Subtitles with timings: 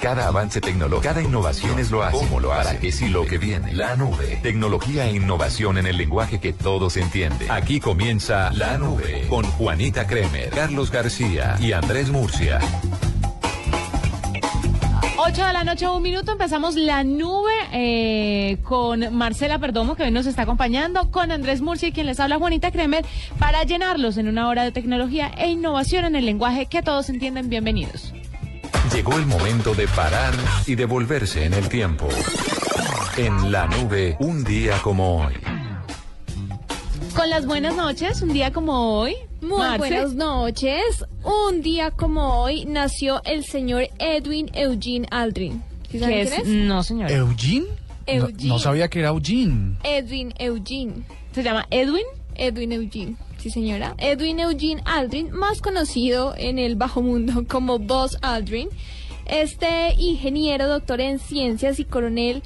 [0.00, 2.16] Cada avance tecnológico, cada innovación es lo hace.
[2.18, 2.68] ¿Cómo lo hace?
[2.68, 3.72] ¿Para qué sí lo que viene?
[3.74, 4.38] La nube.
[4.42, 7.50] Tecnología e innovación en el lenguaje que todos entienden.
[7.50, 12.60] Aquí comienza La Nube con Juanita Kremer, Carlos García y Andrés Murcia.
[15.16, 20.12] 8 de la noche, un minuto, empezamos la nube eh, con Marcela Perdomo, que hoy
[20.12, 23.04] nos está acompañando, con Andrés Murcia y quien les habla Juanita Kremer,
[23.38, 27.50] para llenarlos en una hora de tecnología e innovación en el lenguaje que todos entienden.
[27.50, 28.14] Bienvenidos.
[28.94, 30.34] Llegó el momento de parar
[30.66, 32.08] y devolverse en el tiempo.
[33.16, 35.34] En la nube, un día como hoy.
[37.14, 39.14] Con las buenas noches, un día como hoy.
[39.40, 39.78] Muy Marce.
[39.78, 41.04] buenas noches.
[41.24, 45.62] Un día como hoy nació el señor Edwin Eugene Aldrin.
[45.90, 46.46] ¿Sí saben ¿Qué quién es?
[46.48, 46.54] es?
[46.66, 47.12] No, señora.
[47.12, 47.66] ¿Eugene?
[48.06, 48.48] No- Eugene.
[48.48, 49.76] No, sabía que era Eugene.
[49.84, 51.02] Edwin Eugene.
[51.32, 52.04] ¿Se llama Edwin?
[52.34, 53.16] Edwin Eugene.
[53.48, 53.94] Sí, señora.
[53.96, 58.68] Edwin Eugene Aldrin, más conocido en el bajo mundo como Buzz Aldrin.
[59.24, 62.42] Este ingeniero, doctor en ciencias y coronel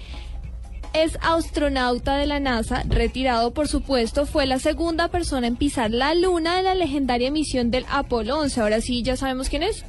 [0.94, 6.14] es astronauta de la NASA, retirado por supuesto, fue la segunda persona en pisar la
[6.14, 8.60] luna de la legendaria misión del Apolo 11.
[8.60, 9.84] Ahora sí, ya sabemos quién es.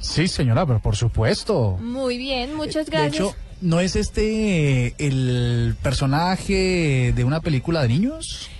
[0.00, 1.78] Sí, señora, pero por supuesto.
[1.80, 3.14] Muy bien, muchas De gracias.
[3.14, 8.50] hecho, ¿no es este el personaje de una película de niños?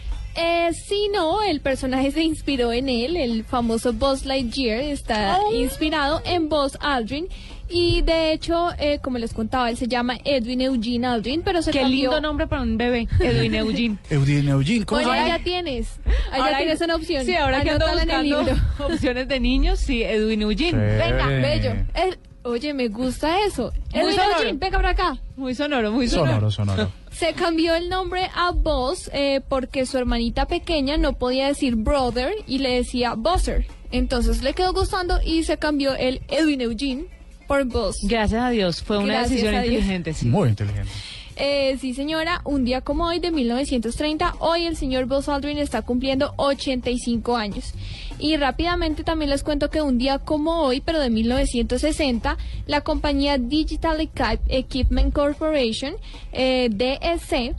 [0.40, 5.52] Eh, sí, no, el personaje se inspiró en él, el famoso Buzz Lightyear está Oh.
[5.52, 7.26] inspirado en Buzz Aldrin
[7.68, 11.70] y de hecho, eh, como les contaba, él se llama Edwin Eugene Aldrin, pero se
[11.72, 12.10] Qué cambió.
[12.12, 13.96] lindo nombre para un bebé, Edwin Eugene.
[14.10, 14.86] Eugene, Eugene.
[14.86, 15.98] ¿Cómo Bueno, ahí ya tienes,
[16.30, 17.26] ahí Ahora ya tienes una opción.
[17.26, 18.62] Sí, ahora que ando Anótala en el buscando
[18.94, 20.70] opciones de niños, sí, Edwin Eugene.
[20.70, 20.76] Sí.
[21.10, 21.72] Venga, bello.
[21.94, 22.18] El-
[22.48, 23.72] oye, me gusta eso.
[23.92, 24.38] Edwin sonoro.
[24.38, 25.18] Eugene, venga para acá.
[25.36, 26.50] Muy sonoro, muy sonoro.
[26.50, 26.92] Sonoro, sonoro.
[27.12, 32.32] Se cambió el nombre a Buzz eh, porque su hermanita pequeña no podía decir brother
[32.46, 33.66] y le decía Buzzer.
[33.90, 37.06] Entonces le quedó gustando y se cambió el Edwin Eugene
[37.46, 37.96] por Buzz.
[38.02, 40.26] Gracias a Dios, fue una Gracias decisión inteligente, sí.
[40.26, 40.90] Muy inteligente.
[41.40, 45.82] Eh, sí, señora, un día como hoy de 1930, hoy el señor Buzz Aldrin está
[45.82, 47.74] cumpliendo 85 años.
[48.18, 52.36] Y rápidamente también les cuento que un día como hoy, pero de 1960,
[52.66, 55.94] la compañía Digital Equip- Equipment Corporation,
[56.32, 57.54] eh, DEC,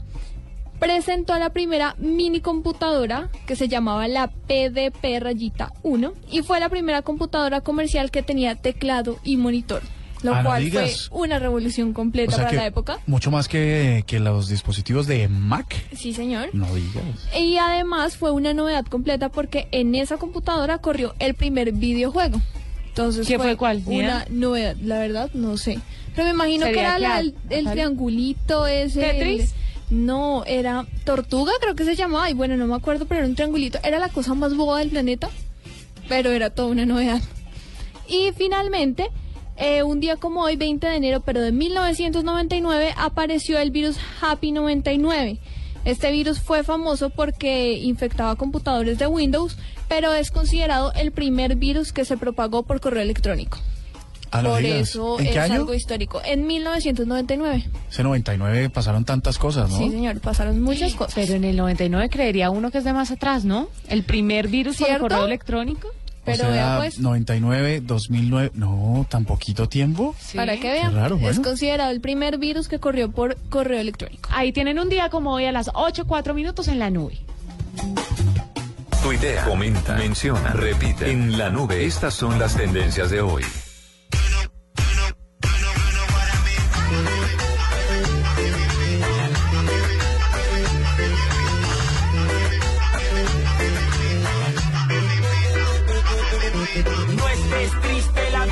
[0.78, 6.68] presentó la primera mini computadora que se llamaba la PDP rayita 1 y fue la
[6.68, 9.82] primera computadora comercial que tenía teclado y monitor,
[10.22, 12.98] lo Ah, cual fue una revolución O completa sea para la época.
[13.06, 15.74] mucho más que, que los dispositivos de Mac.
[15.96, 16.48] Sí, señor.
[16.52, 17.04] No digas.
[17.38, 22.40] Y además fue una novedad completa porque en esa computadora corrió el primer videojuego.
[22.88, 23.82] Entonces ¿Qué fue cuál?
[23.86, 25.78] ¿Ni Una novedad, la verdad, no sé.
[26.14, 29.00] Pero me imagino que ¿Sería era la- el, el triangulito ese.
[29.00, 29.54] ¿Tetris?
[29.90, 32.28] el- no, era Tortuga, creo que se llamaba.
[32.30, 33.78] Y bueno, no me acuerdo, pero era un triangulito.
[33.82, 35.28] Era la cosa más boba del planeta.
[36.08, 37.20] Pero era toda una novedad.
[38.08, 39.08] Y finalmente,
[39.60, 44.52] eh, un día como hoy, 20 de enero, pero de 1999, apareció el virus Happy
[44.52, 45.38] 99.
[45.84, 49.56] Este virus fue famoso porque infectaba computadores de Windows,
[49.88, 53.58] pero es considerado el primer virus que se propagó por correo electrónico.
[54.32, 54.90] Ah, por digas.
[54.90, 55.54] eso ¿En es qué año?
[55.54, 56.20] algo histórico.
[56.24, 57.68] En 1999.
[57.90, 59.78] Ese 99 pasaron tantas cosas, ¿no?
[59.78, 61.14] Sí, señor, pasaron muchas cosas.
[61.14, 63.68] Pero en el 99 creería uno que es de más atrás, ¿no?
[63.88, 65.88] El primer virus por correo electrónico.
[66.32, 68.52] Pero o sea, vea pues, 99, 2009.
[68.54, 70.14] No, tan poquito tiempo.
[70.18, 70.36] Sí.
[70.36, 74.28] para que vean, raro, es considerado el primer virus que corrió por correo electrónico.
[74.32, 77.18] Ahí tienen un día como hoy a las 8, 4 minutos en la nube.
[79.02, 81.10] Tuitea, comenta, menciona, repite.
[81.10, 83.44] En la nube, estas son las tendencias de hoy.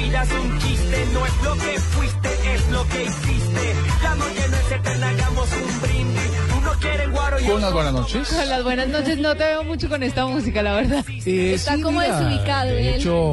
[0.08, 3.74] Vida es un chiste, no es lo que fuiste, es lo que hiciste.
[4.02, 6.22] La noche no es eterna, hagamos un brindis.
[6.56, 8.28] Uno quiere guaro y Con las buenas noches.
[8.28, 11.04] Con las buenas noches no te veo mucho con esta música, la verdad.
[11.26, 13.00] Eh, Está como desubicado De él.
[13.00, 13.32] hecho,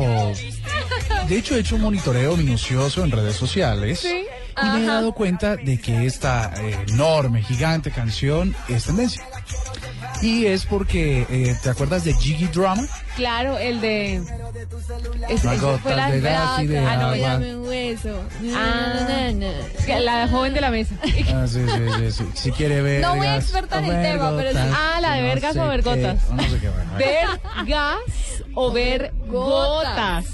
[1.27, 4.05] de hecho, he hecho un monitoreo minucioso en redes sociales.
[4.05, 9.21] Y me he dado cuenta de que esta eh, enorme, gigante canción es tendencia.
[10.21, 12.87] Y es porque, eh, ¿te acuerdas de Jiggy Drama?
[13.15, 14.15] Claro, el de...
[15.29, 18.21] Es, Una eso fue gota la, de gas y de Ah, no, Dame un hueso.
[18.55, 19.29] Ah.
[19.77, 20.95] Es que la joven de la mesa.
[21.33, 22.23] Ah, sí, sí, sí, sí.
[22.33, 23.01] Si quiere ver.
[23.01, 24.57] No muy gas experta en el tema, pero sí.
[24.59, 26.23] Ah, la de no vergas sé o ver qué, gotas.
[26.29, 27.05] o no sé qué, bueno, eh.
[27.57, 27.97] Ver gas
[28.55, 30.25] o ver gotas.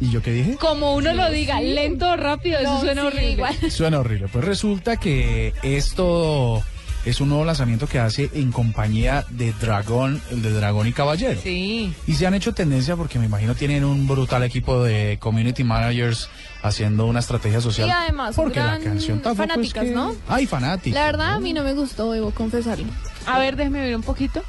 [0.00, 0.56] ¿Y yo qué dije?
[0.56, 3.30] Como uno lo diga, lento o rápido, eso No, suena sí, horrible.
[3.30, 3.70] igual.
[3.70, 4.28] Suena horrible.
[4.28, 6.62] Pues resulta que esto
[7.04, 11.38] es un nuevo lanzamiento que hace en compañía de Dragón, el de Dragón y Caballero.
[11.42, 11.94] Sí.
[12.06, 16.28] Y se han hecho tendencia porque me imagino tienen un brutal equipo de community managers
[16.62, 17.88] haciendo una estrategia social.
[17.88, 20.14] Y además, porque la canción tampoco es fanáticas, que- ¿no?
[20.28, 20.94] Hay fanáticos.
[20.98, 22.86] La verdad, a mí no me gustó, debo confesarlo.
[23.26, 24.42] A ver, déjeme ver un poquito.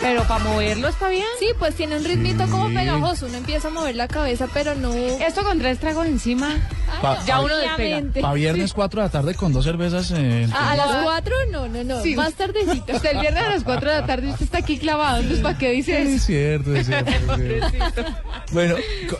[0.00, 1.24] Pero para moverlo está bien.
[1.40, 3.26] Sí, pues tiene un ritmito como pegajoso.
[3.26, 4.92] Uno empieza a mover la cabeza, pero no.
[4.94, 6.54] Esto con tres tragos encima.
[7.02, 7.74] Pa- Ya pa- uno despega.
[7.96, 8.20] Obviamente.
[8.20, 10.10] Pa' viernes 4 de la tarde con dos cervezas.
[10.16, 12.02] eh, A, a las cuatro, no, no, no.
[12.02, 12.14] Sí.
[12.14, 12.92] Más tardecito.
[12.94, 15.18] Usted el viernes a las 4 de la tarde usted está aquí clavado.
[15.18, 16.26] Entonces, ¿para qué dice Es eso?
[16.26, 17.10] cierto, es cierto.
[17.34, 18.04] es cierto.
[18.52, 18.74] bueno,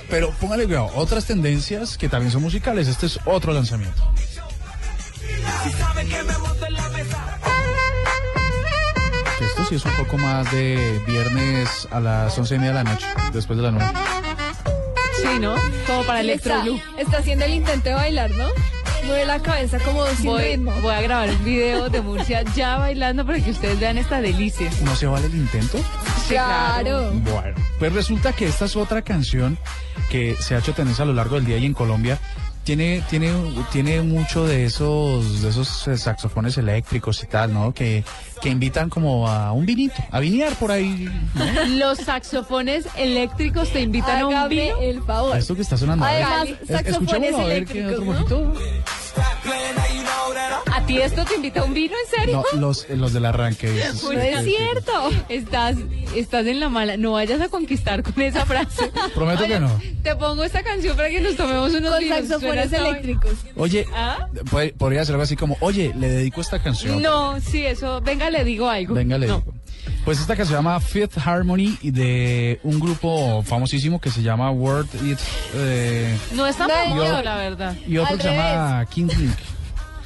[0.08, 0.90] pero póngale cuidado.
[0.94, 2.88] Otras tendencias que también son musicales.
[2.88, 4.02] Este es otro lanzamiento.
[9.40, 12.90] Esto sí es un poco más de viernes a las once y media de la
[12.90, 13.92] noche, después de la nueve.
[15.32, 15.54] Sí, ¿no?
[15.86, 16.80] Como para Está, Electro Blue.
[16.98, 18.46] está haciendo el intento de bailar, ¿no?
[19.04, 20.72] Mueve la cabeza como sin Voy, ritmo.
[20.82, 24.68] voy a grabar un video de Murcia ya bailando para que ustedes vean esta delicia.
[24.82, 25.78] ¿No se vale el intento?
[26.26, 27.10] Sí, claro.
[27.12, 29.58] Bueno, pues resulta que esta es otra canción
[30.10, 32.18] que se ha hecho tendencia a lo largo del día y en Colombia.
[32.66, 33.30] Tiene, tiene,
[33.70, 37.72] tiene mucho de esos, de esos eh, saxofones eléctricos y tal, ¿no?
[37.72, 38.02] Que,
[38.42, 41.08] que invitan como a un vinito, a vinear por ahí.
[41.34, 41.44] ¿no?
[41.76, 44.78] Los saxofones eléctricos te invitan a un vino.
[44.80, 45.36] el favor.
[45.36, 46.04] Esto que está sonando.
[46.04, 46.24] a ver.
[46.24, 46.90] Además, Es- saxofones
[47.30, 48.54] escuchémoslo a ver qué otro ¿no?
[50.72, 51.94] ¿A ti esto te invita a un vino?
[52.04, 52.44] ¿En serio?
[52.52, 53.80] No, los, los del arranque.
[53.82, 54.92] esos- No es cierto.
[55.28, 55.76] Estás,
[56.14, 56.96] estás en la mala.
[56.96, 58.90] No vayas a conquistar con esa frase.
[59.14, 59.70] Prometo que no.
[60.02, 62.18] Te pongo esta canción para que nos tomemos unos Con vinos.
[62.28, 63.32] saxofones eléctricos.
[63.56, 64.28] Oye, ¿Ah?
[64.50, 67.00] pod- podría ser algo así como, oye, le dedico esta canción.
[67.02, 68.00] No, sí, eso.
[68.00, 68.94] Venga, le digo algo.
[68.94, 69.38] Venga, le No.
[69.38, 69.54] digo.
[70.04, 74.50] Pues esta canción se llama Fifth Harmony y de un grupo famosísimo que se llama
[74.52, 75.18] World It
[75.54, 77.74] eh, No es tan famoso, la verdad.
[77.88, 79.36] y otro Al que se llama King Link.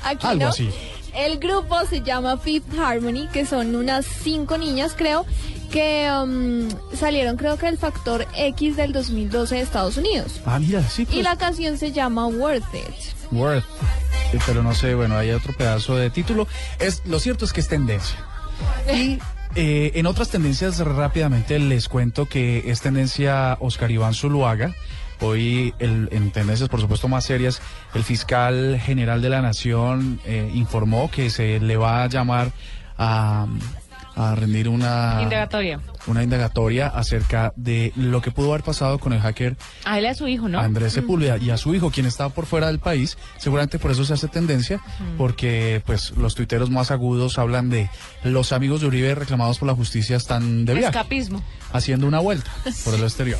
[0.04, 0.48] Aquí, Algo ¿no?
[0.50, 0.70] así.
[1.14, 5.26] El grupo se llama Fifth Harmony, que son unas cinco niñas, creo,
[5.70, 10.40] que um, salieron, creo que del Factor X del 2012 de Estados Unidos.
[10.46, 11.16] Ah, mira, sí, pues.
[11.16, 13.32] Y la canción se llama Worth It.
[13.32, 13.64] Worth.
[14.32, 16.46] Eh, Pero no sé, bueno, hay otro pedazo de título.
[16.78, 18.18] Es, lo cierto es que es tendencia.
[18.92, 19.18] Y
[19.56, 24.74] eh, en otras tendencias rápidamente les cuento que es tendencia Oscar Iván Zuluaga.
[25.20, 27.60] Hoy el- en tendencias, por supuesto, más serias,
[27.94, 32.52] el fiscal general de la Nación eh, informó que se le va a llamar
[32.96, 33.46] a,
[34.16, 35.80] a rendir una, Indagatoria.
[36.06, 40.08] una indagatoria acerca de lo que pudo haber pasado con el hacker A él y
[40.08, 40.58] a su hijo, ¿no?
[40.60, 43.16] Andrés Sepúlveda y a su hijo, quien estaba por fuera del país.
[43.38, 44.80] Seguramente por eso se hace tendencia,
[45.16, 47.88] porque pues los tuiteros más agudos hablan de
[48.24, 51.42] los amigos de Uribe reclamados por la justicia están de viaje, Escapismo.
[51.72, 52.50] haciendo una vuelta
[52.84, 53.38] por el exterior.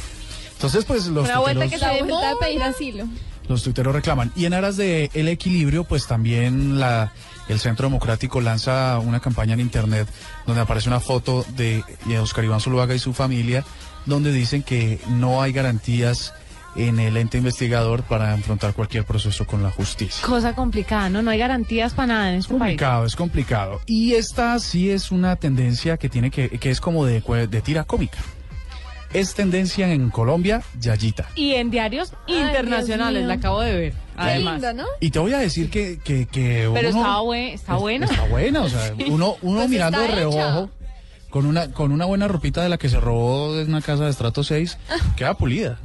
[0.60, 3.06] Entonces, pues los Una vuelta que se vuelta pedir asilo.
[3.48, 4.30] los tuiteros reclaman.
[4.36, 7.12] Y en aras de el equilibrio, pues también la,
[7.48, 10.06] el Centro Democrático lanza una campaña en Internet
[10.46, 11.82] donde aparece una foto de
[12.20, 13.64] Oscar Iván Zuluaga y su familia,
[14.04, 16.34] donde dicen que no hay garantías
[16.76, 20.24] en el ente investigador para enfrentar cualquier proceso con la justicia.
[20.26, 21.22] Cosa complicada, ¿no?
[21.22, 22.58] No hay garantías para nada en este país.
[22.60, 23.80] Complicado, es complicado.
[23.86, 27.84] Y esta sí es una tendencia que tiene que, que es como de, de tira
[27.84, 28.18] cómica.
[29.12, 31.28] Es tendencia en Colombia, Yayita.
[31.34, 33.92] Y en diarios Ay, internacionales, la acabo de ver.
[33.92, 34.54] Qué Además.
[34.62, 34.88] lindo, ¿no?
[35.00, 38.06] Y te voy a decir que, que, que Pero uno- está Es- buena.
[38.06, 40.70] Está buena, o sea, uno, uno Pues mirando de reojo,
[41.30, 44.10] con una, con una buena ropita de la que se robó de una casa de
[44.10, 44.78] estrato 6,
[45.16, 45.78] queda pulida.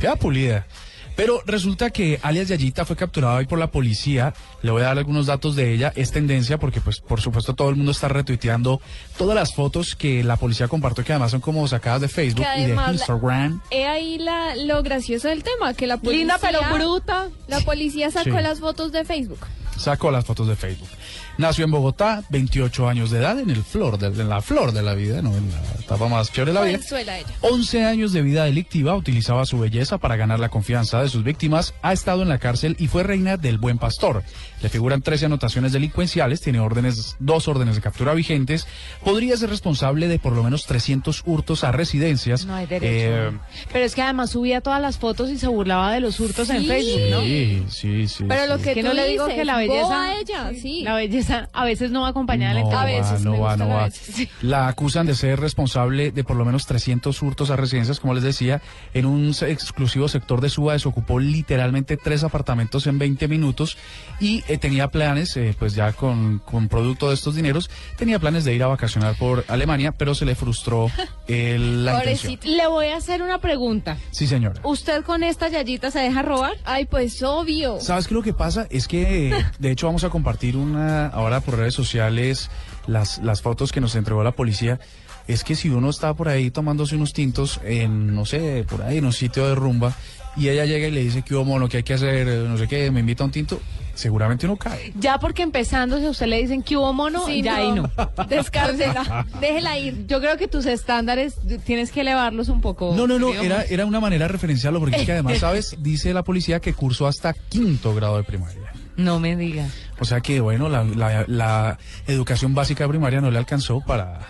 [0.00, 0.66] Queda pulida.
[1.16, 4.34] Pero resulta que alias Yayita fue capturada hoy por la policía.
[4.62, 5.92] Le voy a dar algunos datos de ella.
[5.94, 8.80] Es tendencia porque, pues, por supuesto, todo el mundo está retuiteando
[9.16, 12.62] todas las fotos que la policía compartió, que además son como sacadas de Facebook y
[12.64, 13.60] de la- Instagram.
[13.70, 16.18] He ahí la, lo gracioso del tema, que la policía...
[16.18, 17.28] Linda pero bruta.
[17.46, 18.42] La policía sacó Sí.
[18.42, 19.38] las fotos de Facebook.
[19.78, 20.88] Sacó las fotos de Facebook.
[21.36, 24.82] Nació en Bogotá, 28 años de edad, en el flor, de, en la flor de
[24.82, 26.76] la vida, no en la etapa más chévere de la vida.
[26.76, 27.28] Jovenzuela ella.
[27.40, 31.74] 11 años de vida delictiva, utilizaba su belleza para ganar la confianza de sus víctimas,
[31.82, 34.22] ha estado en la cárcel y fue reina del buen pastor.
[34.64, 38.66] Le figuran 13 anotaciones delincuenciales, tiene órdenes, dos órdenes de captura vigentes,
[39.04, 42.46] podría ser responsable de por lo menos 300 hurtos a residencias.
[42.46, 42.86] No hay derecho.
[42.88, 43.30] Eh,
[43.70, 46.64] Pero es que además subía todas las fotos y se burlaba de los hurtos en.
[46.64, 47.20] Facebook, ¿no?
[47.20, 48.24] sí, sí, sí.
[48.26, 48.64] Pero lo sí.
[48.64, 50.80] que Que tú no le digo dices, que la belleza- ella, sí.
[50.82, 53.68] La belleza a veces no va acompañada de No la va, veces no va, no
[53.68, 53.84] la va.
[53.84, 54.28] veces.
[54.40, 58.22] La acusan de ser responsable de por lo menos 300 hurtos a residencias, como les
[58.24, 58.62] decía,
[58.94, 63.76] en un exclusivo sector de Suba desocupó literalmente tres apartamentos en 20 minutos
[64.20, 68.44] y eh, tenía planes, eh, pues ya con, con producto de estos dineros, tenía planes
[68.44, 70.90] de ir a vacacionar por Alemania, pero se le frustró
[71.28, 72.36] eh, la intención.
[72.36, 72.48] Pobrecito.
[72.48, 73.96] Le voy a hacer una pregunta.
[74.10, 74.60] Sí, señora.
[74.64, 76.56] ¿Usted con esta yayita se deja robar?
[76.64, 77.80] Ay, pues obvio.
[77.80, 78.66] ¿Sabes qué lo que pasa?
[78.70, 82.50] Es que, de hecho, vamos a compartir una, ahora por redes sociales,
[82.86, 84.78] las, las fotos que nos entregó la policía.
[85.26, 88.98] Es que si uno está por ahí tomándose unos tintos en, no sé, por ahí
[88.98, 89.94] en un sitio de rumba,
[90.36, 92.68] y ella llega y le dice que hubo mono, que hay que hacer, no sé
[92.68, 93.60] qué, me invita a un tinto,
[93.94, 94.92] seguramente uno cae.
[94.98, 97.90] Ya porque empezando, si a usted le dicen que hubo mono, Sí, ya ahí no.
[98.28, 99.26] Descárcela.
[99.40, 100.06] Déjela ir.
[100.06, 102.94] Yo creo que tus estándares tienes que elevarlos un poco.
[102.96, 105.76] No, no, no, era, era una manera de referenciarlo, porque es que además, ¿sabes?
[105.80, 108.72] Dice la policía que cursó hasta quinto grado de primaria.
[108.96, 109.72] No me digas.
[109.98, 114.20] O sea que, bueno, la, la, la educación básica de primaria no le alcanzó para...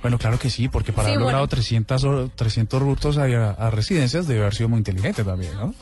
[0.00, 1.38] Bueno, claro que sí, porque para Sí, haber bueno.
[1.38, 5.74] logrado 300, o- 300 rutos a, a residencias debe haber sido muy inteligente también, ¿no?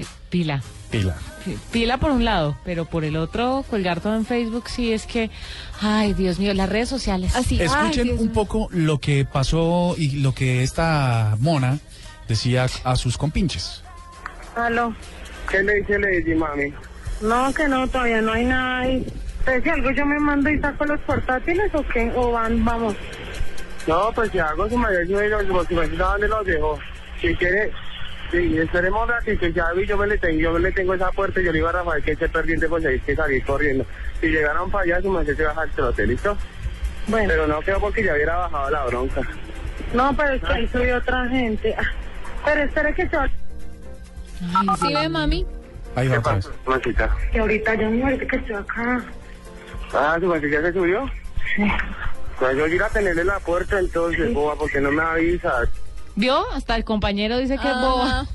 [0.00, 0.62] Eh, Pila.
[0.90, 1.16] Pila.
[1.44, 5.06] Pi- Pila por un lado, pero por el otro, colgar todo en Facebook sí es
[5.06, 5.30] que,
[5.80, 7.34] ay, Dios mío, las redes sociales.
[7.36, 7.60] Así.
[7.60, 11.78] Escuchen un poco lo que pasó y lo que esta mona
[12.28, 13.82] decía a sus compinches.
[14.56, 14.94] Aló.
[15.50, 16.72] ¿Qué le dice Lady, mami?
[17.22, 18.86] No, que no, todavía no hay nada.
[19.44, 22.94] Pero si algo yo me mando y saco los portátiles o qué, o van, vamos.
[23.86, 26.78] No, pues si hago su mayor yo digo, si me dice dónde los dejo.
[27.20, 27.72] Si quiere,
[28.30, 31.10] sí, esperemos un ratito, ya vi, yo me le tengo, yo me le tengo esa
[31.12, 33.84] puerta y yo le digo a Rafael que esté pendiente pues hay que salir corriendo.
[34.20, 36.36] Si llegaron para allá, su merced se baja al trote, ¿listo?
[37.06, 39.20] Bueno, Pero no creo porque ya hubiera bajado la bronca.
[39.94, 41.74] no, pero es que ahí subió otra gente.
[41.78, 41.82] Ah,
[42.44, 43.20] Pero espere que yo,
[44.78, 45.46] ¿Sí ve, mami?
[45.96, 49.04] Ahí va ¿Qué otra que ahorita yo me ahorita que estoy acá.
[49.92, 51.10] Ah, su merced ya se subió.
[52.38, 55.62] Pues yo ir a tenerle la puerta entonces, boba, porque no me avisa.
[56.18, 56.50] ¿Vio?
[56.52, 58.26] Hasta el compañero dice que es boba.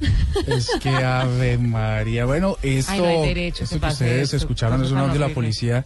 [0.47, 2.23] Es que Ave María.
[2.23, 5.29] Bueno, esto, Ay, no derecho esto que ustedes esto, escucharon es un audio de la
[5.29, 5.85] policía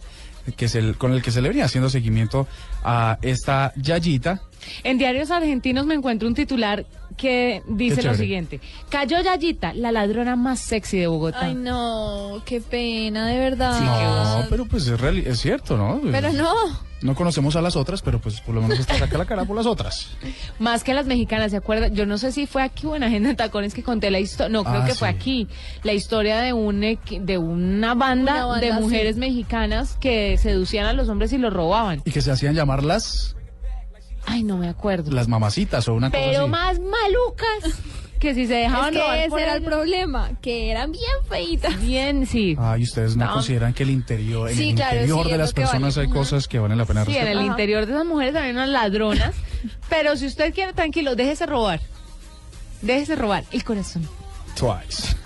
[0.56, 2.46] que se, con el que se le venía haciendo seguimiento
[2.84, 4.42] a esta Yayita.
[4.84, 6.86] En diarios argentinos me encuentro un titular
[7.18, 8.60] que dice lo siguiente.
[8.88, 11.40] Cayó Yayita, la ladrona más sexy de Bogotá.
[11.42, 13.78] Ay, no, qué pena, de verdad.
[13.80, 16.00] no, pero pues es, reali- es cierto, ¿no?
[16.10, 16.54] Pero no.
[17.00, 19.56] No conocemos a las otras, pero pues por lo menos esta saca la cara por
[19.56, 20.08] las otras.
[20.58, 21.94] Más que las mexicanas, ¿se acuerdan?
[21.94, 24.48] Yo no sé si fue aquí o en Agenda de Tacones que conté la historia.
[24.48, 25.46] No, creo Ah, que fue aquí.
[25.84, 28.80] La historia de un equi- de una banda, Una banda, de sí.
[28.80, 32.02] mujeres mexicanas que seducían a los hombres y los robaban.
[32.04, 33.36] Y que se hacían llamar las,
[34.30, 35.10] Ay, no me acuerdo.
[35.10, 36.50] las mamacitas o una cosa Pero así.
[36.50, 37.80] más malucas
[38.18, 41.04] que si se Es dejaban robar que por ese era el problema, que eran bien
[41.28, 41.80] feitas.
[41.80, 42.56] Bien, sí.
[42.58, 43.34] Ay, ustedes no No.
[43.34, 46.08] consideran que el interior, en Sí, el claro, interior sí, de es las personas vale.
[46.08, 47.32] hay cosas que valen la pena Sí, en respetar.
[47.32, 47.46] el Ajá.
[47.46, 49.34] interior de esas mujeres también unas ladronas.
[49.88, 51.80] Pero si usted quiere, tranquilo, déjese robar.
[52.82, 54.08] Déjese robar el corazón.
[54.58, 55.16] Twice.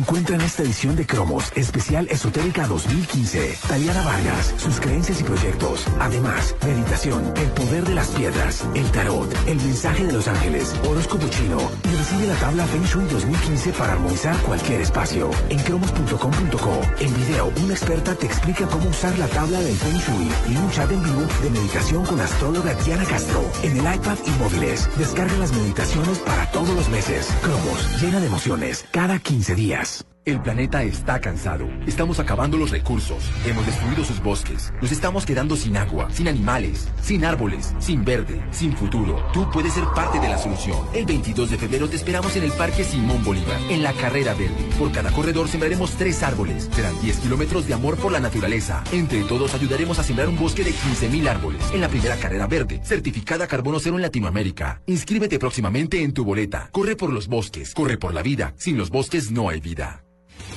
[0.00, 5.84] Encuentra en esta edición de Cromos, especial esotérica 2015, Taliana Vargas, sus creencias y proyectos.
[6.00, 11.28] Además, meditación, el poder de las piedras, el tarot, el mensaje de los ángeles, horóscopo
[11.28, 15.30] chino y recibe la tabla Feng Shui 2015 para armonizar cualquier espacio.
[15.50, 20.30] En cromos.com.co, en video, una experta te explica cómo usar la tabla del Feng Shui
[20.48, 24.16] y un chat en vivo de meditación con la astróloga Diana Castro en el iPad
[24.24, 24.88] y móviles.
[24.96, 27.28] Descarga las meditaciones para todos los meses.
[27.42, 29.89] Cromos, llena de emociones, cada 15 días.
[29.90, 30.19] Thanks.
[30.26, 31.66] El planeta está cansado.
[31.86, 33.24] Estamos acabando los recursos.
[33.46, 34.70] Hemos destruido sus bosques.
[34.82, 39.24] Nos estamos quedando sin agua, sin animales, sin árboles, sin verde, sin futuro.
[39.32, 40.76] Tú puedes ser parte de la solución.
[40.92, 44.68] El 22 de febrero te esperamos en el Parque Simón Bolívar, en la Carrera Verde.
[44.78, 46.68] Por cada corredor sembraremos tres árboles.
[46.70, 48.84] Serán 10 kilómetros de amor por la naturaleza.
[48.92, 51.62] Entre todos ayudaremos a sembrar un bosque de 15.000 árboles.
[51.72, 54.82] En la primera Carrera Verde, certificada Carbono Cero en Latinoamérica.
[54.86, 56.68] Inscríbete próximamente en tu boleta.
[56.72, 57.72] Corre por los bosques.
[57.72, 58.52] Corre por la vida.
[58.58, 60.04] Sin los bosques no hay vida.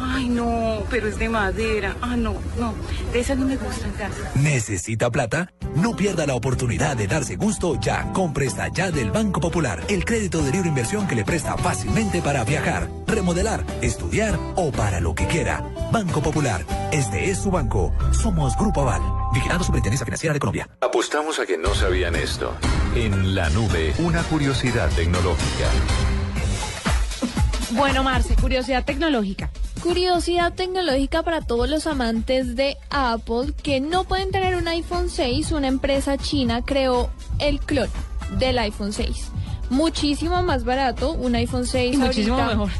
[0.00, 1.96] Ay, no, pero es de madera.
[2.00, 2.74] Ah, no, no,
[3.12, 4.36] de esas no me gustan, gracias.
[4.36, 5.52] ¿Necesita plata?
[5.74, 10.04] No pierda la oportunidad de darse gusto ya con Presta Ya del Banco Popular, el
[10.04, 15.14] crédito de libre inversión que le presta fácilmente para viajar, remodelar, estudiar o para lo
[15.14, 15.62] que quiera.
[15.92, 17.92] Banco Popular, este es su banco.
[18.12, 19.02] Somos Grupo Aval,
[19.34, 20.68] Vigilando Superintendencia Financiera de Colombia.
[20.80, 22.54] Apostamos a que no sabían esto.
[22.94, 25.68] En la nube, una curiosidad tecnológica.
[27.72, 29.50] Bueno, Marce, curiosidad tecnológica.
[29.82, 35.52] Curiosidad tecnológica para todos los amantes de Apple que no pueden tener un iPhone 6.
[35.52, 37.88] Una empresa china creó el clon
[38.38, 39.30] del iPhone 6.
[39.70, 41.94] Muchísimo más barato, un iPhone 6.
[41.94, 42.70] Y muchísimo ahorita- mejor.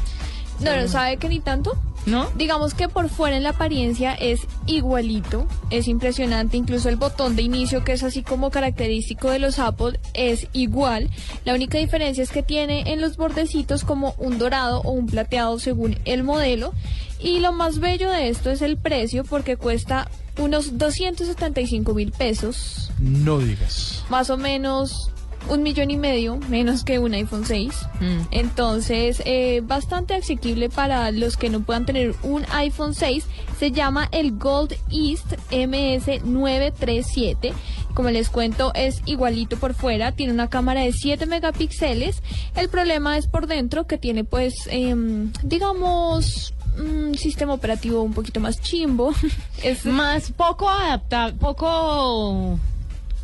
[0.59, 1.77] No, no, ¿sabe que ni tanto?
[2.05, 2.29] ¿No?
[2.35, 7.43] Digamos que por fuera en la apariencia es igualito, es impresionante, incluso el botón de
[7.43, 11.09] inicio que es así como característico de los Apple es igual.
[11.45, 15.59] La única diferencia es que tiene en los bordecitos como un dorado o un plateado
[15.59, 16.73] según el modelo.
[17.19, 22.91] Y lo más bello de esto es el precio porque cuesta unos 275 mil pesos,
[22.97, 24.03] No digas.
[24.09, 25.11] más o menos
[25.47, 27.71] un millón y medio menos que un iPhone 6.
[27.99, 28.21] Mm.
[28.31, 33.25] Entonces, eh, bastante asequible para los que no puedan tener un iPhone 6.
[33.57, 37.53] Se llama el Gold East MS937.
[37.93, 40.11] Como les cuento, es igualito por fuera.
[40.11, 42.21] Tiene una cámara de 7 megapíxeles.
[42.55, 48.39] El problema es por dentro, que tiene pues, em, digamos, un sistema operativo un poquito
[48.39, 49.13] más chimbo.
[49.63, 52.57] es Más poco adaptable, poco,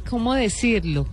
[0.09, 1.07] ¿cómo decirlo?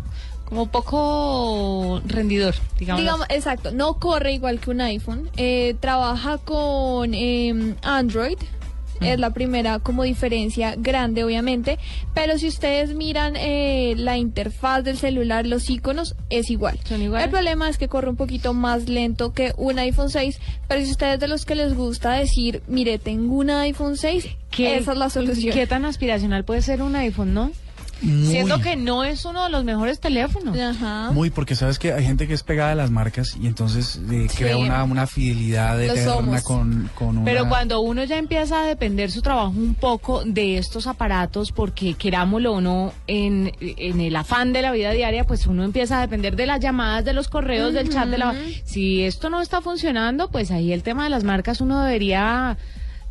[0.52, 3.00] Como poco rendidor, digamos.
[3.00, 8.36] Digamos, exacto, no corre igual que un iPhone, eh, trabaja con eh, Android,
[9.00, 11.78] es la primera como diferencia grande obviamente,
[12.12, 16.78] pero si ustedes miran eh, la interfaz del celular, los iconos, es igual.
[16.84, 17.24] ¿Son iguales?
[17.24, 20.90] El problema es que corre un poquito más lento que un iPhone 6, pero si
[20.90, 24.98] ustedes de los que les gusta decir, mire, tengo un iPhone 6, ¿Qué- esa es
[24.98, 25.54] la solución.
[25.54, 27.50] ¿Qué tan aspiracional puede ser un iPhone, no?
[28.02, 30.58] Muy, Siendo que no es uno de los mejores teléfonos.
[30.58, 31.10] Ajá.
[31.12, 34.26] muy, porque sabes que hay gente que es pegada a las marcas y entonces eh,
[34.28, 34.38] Sí.
[34.38, 37.24] crea una, una fidelidad eterna con, con una...
[37.24, 41.94] Pero cuando uno ya empieza a depender su trabajo un poco de estos aparatos, porque
[41.94, 46.00] querámoslo o no, en, en el afán de la vida diaria, pues uno empieza a
[46.00, 48.34] depender de las llamadas, de los correos, del chat, de la...
[48.64, 52.56] Si esto no está funcionando, pues ahí el tema de las marcas uno debería...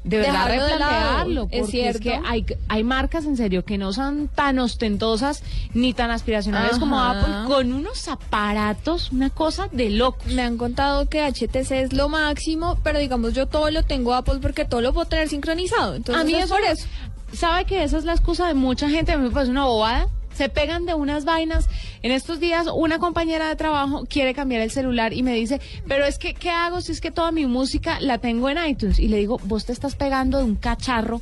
[0.03, 1.99] De verdad Dejarlo de replantearlo, es porque es, cierto.
[1.99, 5.43] que hay, hay marcas en serio que no son tan ostentosas
[5.75, 6.99] ni tan aspiracionales como.
[6.99, 10.19] Apple, con unos aparatos, una cosa de loco.
[10.27, 14.39] Me han contado que HTC es lo máximo, pero digamos yo todo lo tengo Apple
[14.41, 15.95] porque todo lo puedo tener sincronizado.
[15.95, 16.87] Entonces a mí es por eso.
[17.33, 19.11] ¿Sabe que esa es la excusa de mucha gente?
[19.11, 20.07] A mí me parece una bobada.
[20.41, 21.69] Se pegan de unas vainas.
[22.01, 26.03] En estos días, una compañera de trabajo quiere cambiar el celular y me dice, pero
[26.03, 28.97] es que, ¿qué hago si es que toda mi música la tengo en iTunes?
[28.97, 31.21] Y le digo, ¿vos te estás pegando de un cacharro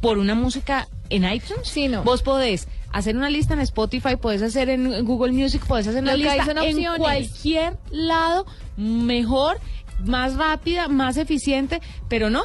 [0.00, 1.66] por una música en iTunes?
[1.66, 2.04] Sí, no.
[2.04, 6.14] Vos podés hacer una lista en Spotify, podés hacer en Google Music, podés hacer una
[6.14, 9.58] lista en cualquier lado mejor,
[10.04, 12.44] más rápida, más eficiente, pero no.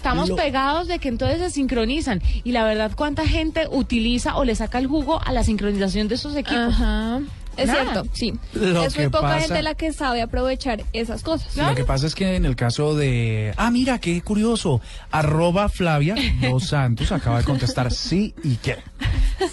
[0.00, 2.22] Estamos Lo- pegados de que entonces se sincronizan.
[2.42, 6.14] Y la verdad, ¿cuánta gente utiliza o le saca el jugo a la sincronización de
[6.14, 6.72] estos equipos?
[6.74, 7.20] Ajá.
[7.58, 7.82] Es Nada.
[7.82, 8.32] cierto, sí.
[8.54, 11.54] Lo es muy poca pasa- gente la que sabe aprovechar esas cosas.
[11.54, 13.52] Lo que pasa es que en el caso de...
[13.58, 14.80] Ah, mira, qué curioso.
[15.10, 18.78] Arroba Flavia Dos Santos acaba de contestar sí y qué.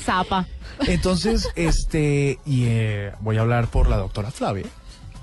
[0.01, 0.47] Zapa.
[0.87, 2.39] Entonces, este...
[2.45, 4.65] Y eh, voy a hablar por la doctora Flavia.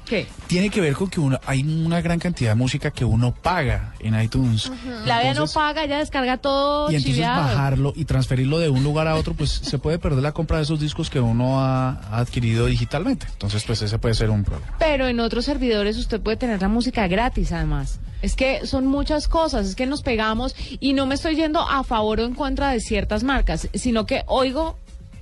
[0.04, 0.26] ¿Qué?
[0.46, 3.94] Tiene que ver con que uno, hay una gran cantidad de música que uno paga
[4.00, 4.70] en iTunes.
[5.06, 7.42] La vida no paga, ella descarga todo Y entonces chiviado.
[7.42, 10.64] bajarlo y transferirlo de un lugar a otro, pues se puede perder la compra de
[10.64, 13.26] esos discos que uno ha, ha adquirido digitalmente.
[13.32, 14.74] Entonces, pues ese puede ser un problema.
[14.78, 17.98] Pero en otros servidores usted puede tener la música gratis, además.
[18.20, 21.84] Es que son muchas cosas, es que nos pegamos y no me estoy yendo a
[21.84, 24.78] favor o en contra de ciertas marcas, sino que oigo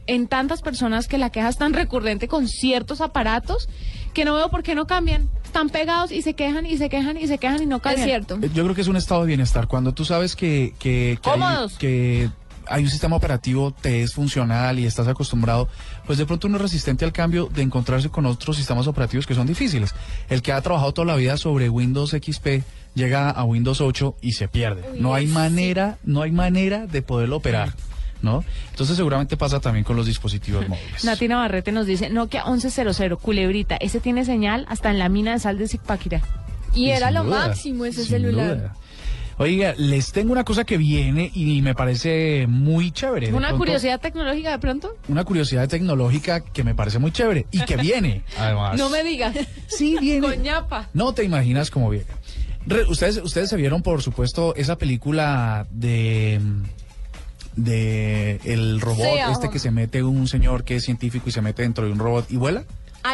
[0.06, 3.68] en tantas personas que la queja es tan recurrente con ciertos aparatos
[4.12, 5.28] que no veo por qué no cambian.
[5.44, 8.06] Están pegados y se quejan y se quejan y se quejan y no Es cambian.
[8.08, 8.38] cierto.
[8.42, 9.66] Eh, Yo creo que es un estado de bienestar.
[9.68, 11.74] Cuando tú sabes que, que, que hay, Cómodos.
[11.78, 12.30] que
[12.66, 15.68] hay un sistema operativo, te es funcional y estás acostumbrado,
[16.06, 19.34] pues de pronto uno es resistente al cambio de encontrarse con otros sistemas operativos que
[19.34, 19.94] son difíciles.
[20.30, 22.62] El que ha trabajado toda la vida sobre Windows XP
[22.94, 24.82] llega a Windows 8 y se pierde.
[24.98, 27.74] no hay manera, no hay manera de poderlo operar.
[28.22, 28.44] ¿No?
[28.70, 31.04] Entonces seguramente pasa también con los dispositivos móviles.
[31.04, 35.40] Nati Navarrete nos dice, Nokia 1100, culebrita, ese tiene señal hasta en la mina de
[35.40, 36.22] sal de Zipaquirá.
[36.74, 38.56] Y era sin lo duda, máximo ese celular.
[38.56, 38.76] duda.
[39.38, 43.28] Oiga, les tengo una cosa que viene y me parece muy chévere.
[43.32, 44.94] Una pronto, curiosidad tecnológica de pronto.
[45.08, 48.78] Una curiosidad tecnológica que me parece muy chévere y que viene, además.
[48.78, 49.34] No me digas.
[49.66, 50.28] Sí, viene.
[50.28, 50.90] Coñapa.
[50.94, 52.06] No te imaginas cómo viene.
[52.66, 56.38] Re- ustedes, ustedes se vieron, por supuesto, esa película de
[57.56, 61.42] de el robot Sí, este que se mete un señor que es científico y se
[61.42, 62.64] mete dentro de un robot y vuela.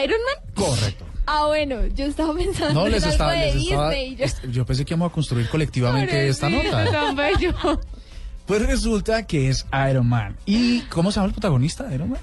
[0.05, 0.45] Iron Man.
[0.55, 1.05] Correcto.
[1.27, 4.17] Ah, bueno, yo estaba pensando No, en les algo estaba, de les estaba- Disney.
[4.17, 6.91] yo- est- yo pensé que íbamos a construir colectivamente esta Pobrecito, nota.
[6.93, 7.55] tan bello.
[8.47, 10.37] Pues resulta que es Iron Man.
[10.47, 12.21] ¿Y cómo se llama el protagonista de Iron Man?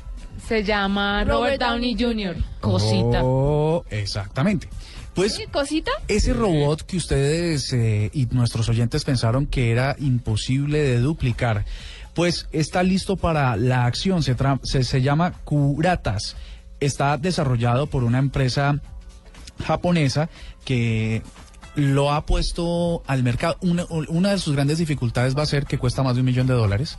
[0.48, 2.36] Se llama Robert, Robert Downey Jr.
[2.60, 3.22] Cosita.
[3.24, 4.68] Oh, exactamente.
[5.14, 5.92] Pues ¿Sí, ¿Cosita?
[6.10, 11.64] ese robot que ustedes eh, y nuestros oyentes pensaron que era imposible de duplicar,
[12.16, 14.24] pues está listo para la acción.
[14.24, 16.36] Se, tra- se, se llama Curatas.
[16.80, 18.82] Está desarrollado por una empresa
[19.66, 20.30] japonesa
[20.66, 21.22] que
[21.76, 23.58] lo ha puesto al mercado.
[23.62, 26.48] Una, una de sus grandes dificultades va a ser que cuesta más de un millón
[26.48, 26.98] de dólares.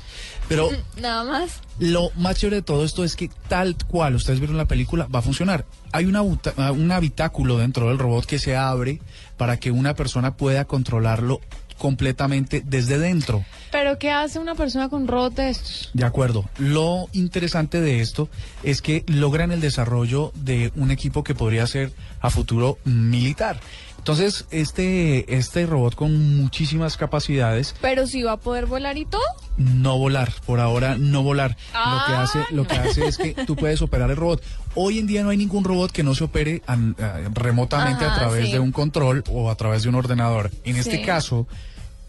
[0.48, 0.68] Pero
[1.00, 1.60] Nada más.
[1.78, 5.20] lo más chévere de todo esto es que tal cual ustedes vieron la película va
[5.20, 5.64] a funcionar.
[5.92, 9.00] Hay una un habitáculo dentro del robot que se abre
[9.38, 11.40] para que una persona pueda controlarlo
[11.78, 13.44] completamente desde dentro.
[13.70, 15.90] Pero ¿qué hace una persona con un robot de estos?
[15.92, 16.44] De acuerdo.
[16.58, 18.28] Lo interesante de esto
[18.62, 23.60] es que logran el desarrollo de un equipo que podría ser a futuro militar.
[24.06, 29.20] Entonces, este, este robot con muchísimas capacidades Pero si va a poder volar y todo.
[29.56, 31.50] no volar, por ahora no volar.
[31.50, 34.44] Lo que Ah, hace, lo que hace es que tú puedes operar el robot.
[34.76, 38.46] Hoy en día no hay ningún robot que no se opere eh, remotamente a través
[38.46, 38.52] sí.
[38.52, 40.52] de un control o a través de un ordenador.
[40.62, 41.48] En este caso,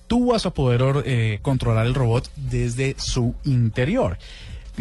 [0.05, 4.19] tú vas a poder eh, controlar el robot desde su interior.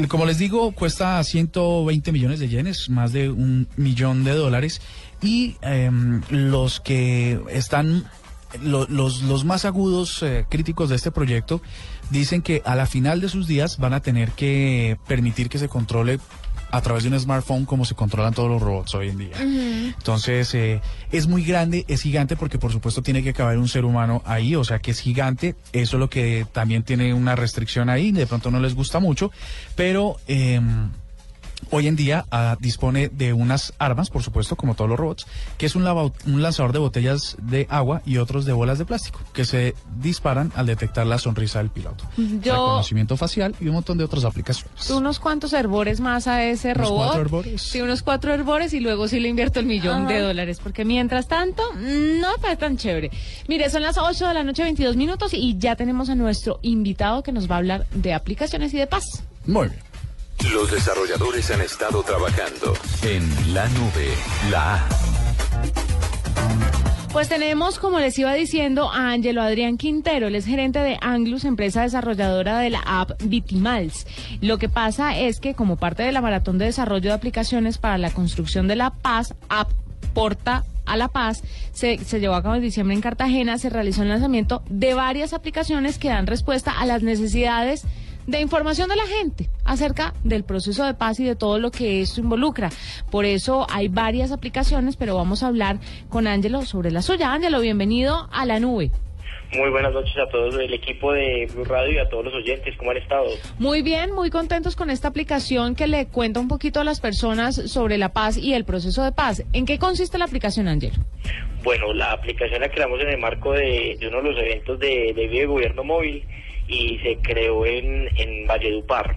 [0.08, 4.82] Como les digo, cuesta 120 millones de yenes, más de un millón de dólares.
[5.22, 8.04] Y em, los que están
[8.62, 11.62] lo- los, los más agudos eh, críticos de este proyecto
[12.10, 15.68] dicen que a la final de sus días van a tener que permitir que se
[15.68, 16.18] controle
[16.70, 19.36] a través de un smartphone como se controlan todos los robots hoy en día.
[19.40, 20.80] Entonces, eh,
[21.12, 24.54] es muy grande, es gigante porque por supuesto tiene que caber un ser humano ahí,
[24.54, 28.26] o sea que es gigante, eso es lo que también tiene una restricción ahí, de
[28.26, 29.30] pronto no les gusta mucho,
[29.74, 30.16] pero...
[30.26, 30.90] em,
[31.70, 35.26] Hoy en día ah, dispone de unas armas, por supuesto, como todos los robots,
[35.58, 38.84] que es un, lava- un lanzador de botellas de agua y otros de bolas de
[38.84, 42.04] plástico, que se disparan al detectar la sonrisa del piloto.
[42.16, 44.88] Yo- Reconocimiento facial y un montón de otras aplicaciones.
[44.90, 47.04] Unos cuantos herbores más a ese Unos robot.
[47.06, 47.62] cuatro herbores.
[47.62, 50.12] Sí, unos cuatro herbores y luego sí le invierto el millón Ajá.
[50.14, 50.60] de dólares.
[50.62, 53.10] Porque mientras tanto, no me parece tan chévere.
[53.48, 57.22] Mire, son las 8 de la noche, 22 minutos y ya tenemos a nuestro invitado
[57.22, 59.04] que nos va a hablar de aplicaciones y de paz.
[59.46, 59.80] Muy bien.
[60.52, 64.14] Los desarrolladores han estado trabajando en la nube,
[64.50, 64.88] la A.
[67.12, 71.44] Pues tenemos, como les iba diciendo, a Ángelo Adrián Quintero, él es gerente de Anglus,
[71.44, 74.06] empresa desarrolladora de la app Vitimals.
[74.42, 77.96] Lo que pasa es que como parte de la maratón de desarrollo de aplicaciones para
[77.96, 79.70] la construcción de la paz, app
[80.12, 84.02] Porta a la Paz, se, se llevó a cabo en diciembre en Cartagena, se realizó
[84.02, 87.84] el lanzamiento de varias aplicaciones que dan respuesta a las necesidades
[88.26, 92.00] de información de la gente acerca del proceso de paz y de todo lo que
[92.00, 92.70] esto involucra.
[93.10, 97.32] Por eso hay varias aplicaciones, pero vamos a hablar con Ángelo sobre la suya.
[97.32, 98.90] Ángelo, bienvenido a la nube.
[99.54, 102.76] Muy buenas noches a todos el equipo de Blue Radio y a todos los oyentes.
[102.78, 103.26] ¿Cómo han estado?
[103.58, 107.54] Muy bien, muy contentos con esta aplicación que le cuenta un poquito a las personas
[107.54, 109.44] sobre la paz y el proceso de paz.
[109.52, 110.96] ¿En qué consiste la aplicación, Ángelo?
[111.62, 115.12] Bueno, la aplicación la creamos en el marco de, de uno de los eventos de,
[115.14, 116.24] de Gobierno Móvil
[116.68, 119.16] y se creó en, en Valledupar.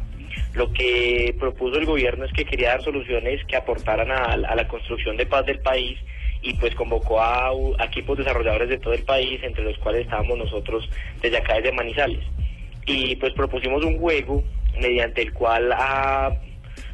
[0.54, 5.16] Lo que propuso el gobierno es que quería dar soluciones que aportaran a, la construcción
[5.18, 5.98] de paz del país
[6.42, 10.38] y pues convocó a, a equipos desarrolladores de todo el país, entre los cuales estábamos
[10.38, 10.90] nosotros
[11.22, 12.24] desde acá desde Manizales.
[12.86, 14.44] Y pues propusimos un juego
[14.80, 16.32] mediante el cual a,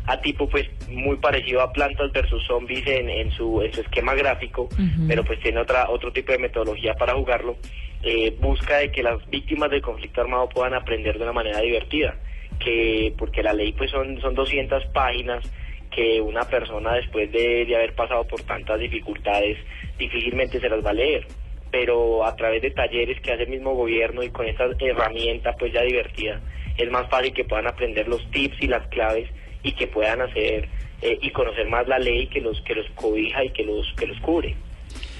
[0.08, 4.14] a tipo pues muy parecido a Plantas versus Zombies en, en su, en su esquema
[4.14, 4.70] gráfico,
[5.08, 7.58] pero pues tiene otra otro tipo de metodología para jugarlo,
[8.04, 12.16] eh, busca de que las víctimas del conflicto armado puedan aprender de una manera divertida,
[12.60, 15.44] que porque la ley pues son, son 200 páginas
[15.90, 19.58] que una persona después de, de haber pasado por tantas dificultades
[19.98, 21.26] difícilmente se las va a leer.
[21.72, 25.74] Pero a través de talleres que hace el mismo gobierno y con esta herramienta pues
[25.74, 26.40] ya divertida
[26.78, 29.30] es más fácil que puedan aprender los tips y las claves
[29.66, 30.70] y que puedan hacer
[31.02, 34.08] eh, y conocer más la ley que los que los cobija y que los que
[34.08, 34.56] los cubre.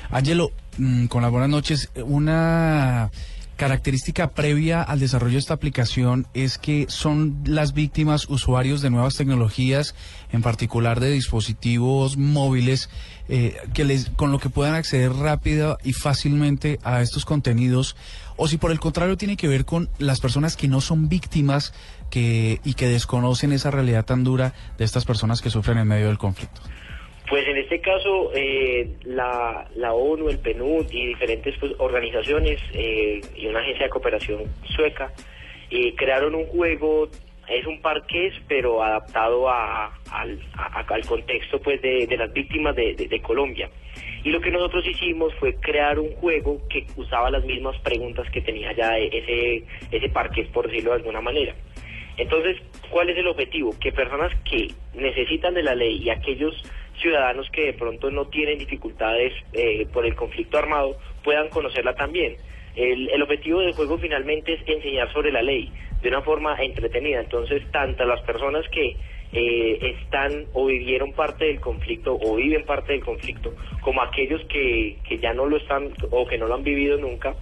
[0.10, 3.10] Ángelo, mm, con las buenas noches, una
[3.56, 9.16] característica previa al desarrollo de esta aplicación es que son las víctimas usuarios de nuevas
[9.16, 9.96] tecnologías,
[10.32, 12.90] en particular de dispositivos móviles,
[13.30, 17.96] eh, que les, con lo que puedan acceder rápida y fácilmente a estos contenidos,
[18.36, 21.74] o si por el contrario tiene que ver con las personas que no son víctimas
[22.10, 26.08] que, y que desconocen esa realidad tan dura de estas personas que sufren en medio
[26.08, 26.62] del conflicto.
[27.30, 33.20] Pues en este caso, eh, la, la ONU, el PNUD y diferentes pues, organizaciones eh,
[33.36, 34.44] y una agencia de cooperación
[34.76, 35.12] sueca
[35.72, 37.10] eh, crearon un juego
[37.48, 42.96] es un parqués, pero adaptado a, al, al contexto pues de, de las víctimas de,
[42.96, 43.70] de- de Colombia.
[44.24, 48.42] Y lo que nosotros hicimos fue crear un juego que usaba las mismas preguntas que
[48.42, 51.54] tenía ya ese, ese parqués, por decirlo de alguna manera.
[52.18, 52.58] Entonces,
[52.90, 53.76] ¿cuál es el objetivo?
[53.80, 56.56] Que personas que necesitan de la ley y aquellos
[57.02, 62.38] ciudadanos que de pronto no tienen dificultades eh, por el conflicto armado puedan conocerla también.
[62.76, 67.20] El, el objetivo del juego finalmente es enseñar sobre la ley de una forma entretenida.
[67.20, 68.96] Entonces, tanto las personas que
[69.34, 74.98] eh, están o vivieron parte del conflicto o viven parte del conflicto, como aquellos que,
[75.08, 77.36] que ya no lo están o que no lo han vivido nunca,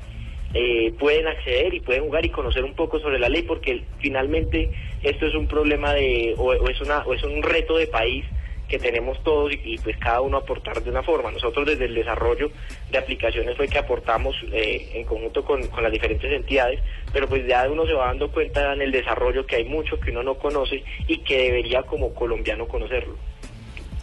[0.53, 4.69] eh, pueden acceder y pueden jugar y conocer un poco sobre la ley porque finalmente
[5.01, 8.25] esto es un problema de o, es una o es un reto de país
[8.67, 11.31] que tenemos todos y, y, pues cada uno aportar de una forma.
[11.31, 12.51] Nosotros desde el desarrollo
[12.91, 16.79] de aplicaciones fue que aportamos eh, en conjunto con, con las diferentes entidades,
[17.11, 20.11] pero pues ya uno se va dando cuenta en el desarrollo que hay mucho que
[20.11, 23.15] uno no conoce y que debería como colombiano conocerlo.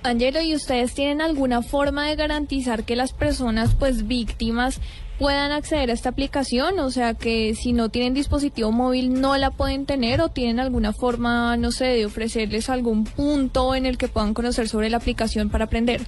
[0.03, 4.81] Angelo, ¿y ustedes tienen alguna forma de garantizar que las personas, pues víctimas,
[5.21, 6.79] puedan acceder a esta aplicación?
[6.79, 10.95] O sea, que si no tienen dispositivo móvil no la pueden tener o tienen alguna
[10.95, 15.51] forma, no sé, de ofrecerles algún punto en el que puedan conocer sobre la aplicación
[15.51, 16.01] para aprender.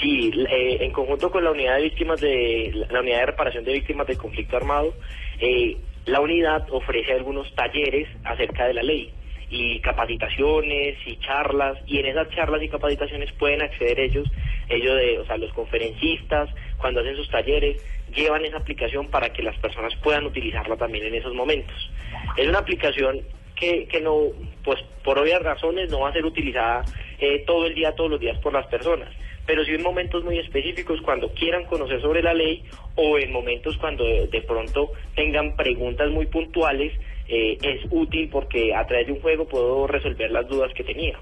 [0.00, 3.72] Sí, eh, en conjunto con la unidad de víctimas de la unidad de reparación de
[3.72, 4.94] víctimas del conflicto armado,
[5.40, 9.12] eh, la unidad ofrece algunos talleres acerca de la ley
[9.48, 14.28] y capacitaciones y charlas y en esas charlas y capacitaciones pueden acceder ellos,
[14.68, 17.80] ellos de, o sea, los conferencistas cuando hacen sus talleres
[18.14, 21.90] llevan esa aplicación para que las personas puedan utilizarla también en esos momentos.
[22.36, 23.20] Es una aplicación
[23.54, 24.28] que, que no,
[24.64, 26.84] pues por obvias razones no va a ser utilizada
[27.18, 29.08] eh, todo el día, todos los días por las personas,
[29.46, 32.64] pero sí en momentos muy específicos cuando quieran conocer sobre la ley
[32.96, 36.92] o en momentos cuando de, de pronto tengan preguntas muy puntuales,
[37.28, 41.18] eh, es útil porque a través de un juego puedo resolver las dudas que tenía.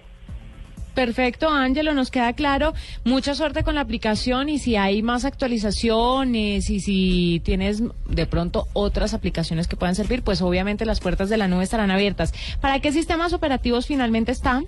[0.95, 2.73] Perfecto, Ángelo, nos queda claro.
[3.05, 8.67] Mucha suerte con la aplicación y si hay más actualizaciones y si tienes de pronto
[8.75, 12.33] otras aplicaciones que puedan servir, pues obviamente las puertas de la nube estarán abiertas.
[12.61, 14.67] ¿Para qué sistemas operativos finalmente están?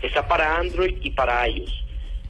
[0.00, 1.84] Está para Android y para iOS.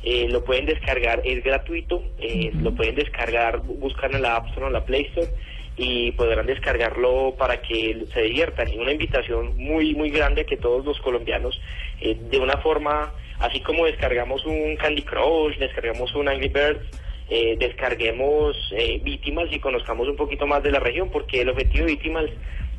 [0.05, 2.61] Eh, lo pueden descargar, es gratuito, eh, uh -huh.
[2.63, 5.29] lo pueden descargar, buscan en la App Store o en la Play Store
[5.77, 8.73] y podrán descargarlo para que se diviertan.
[8.73, 11.61] Y una invitación muy, muy grande que todos los colombianos,
[12.01, 16.85] eh, de una forma, así como descargamos un Candy Crush, descargamos un Angry Birds,
[17.31, 21.87] eh, descarguemos eh, Víctimas y conozcamos un poquito más de la región, porque el objetivo
[21.87, 22.27] de Víctimas,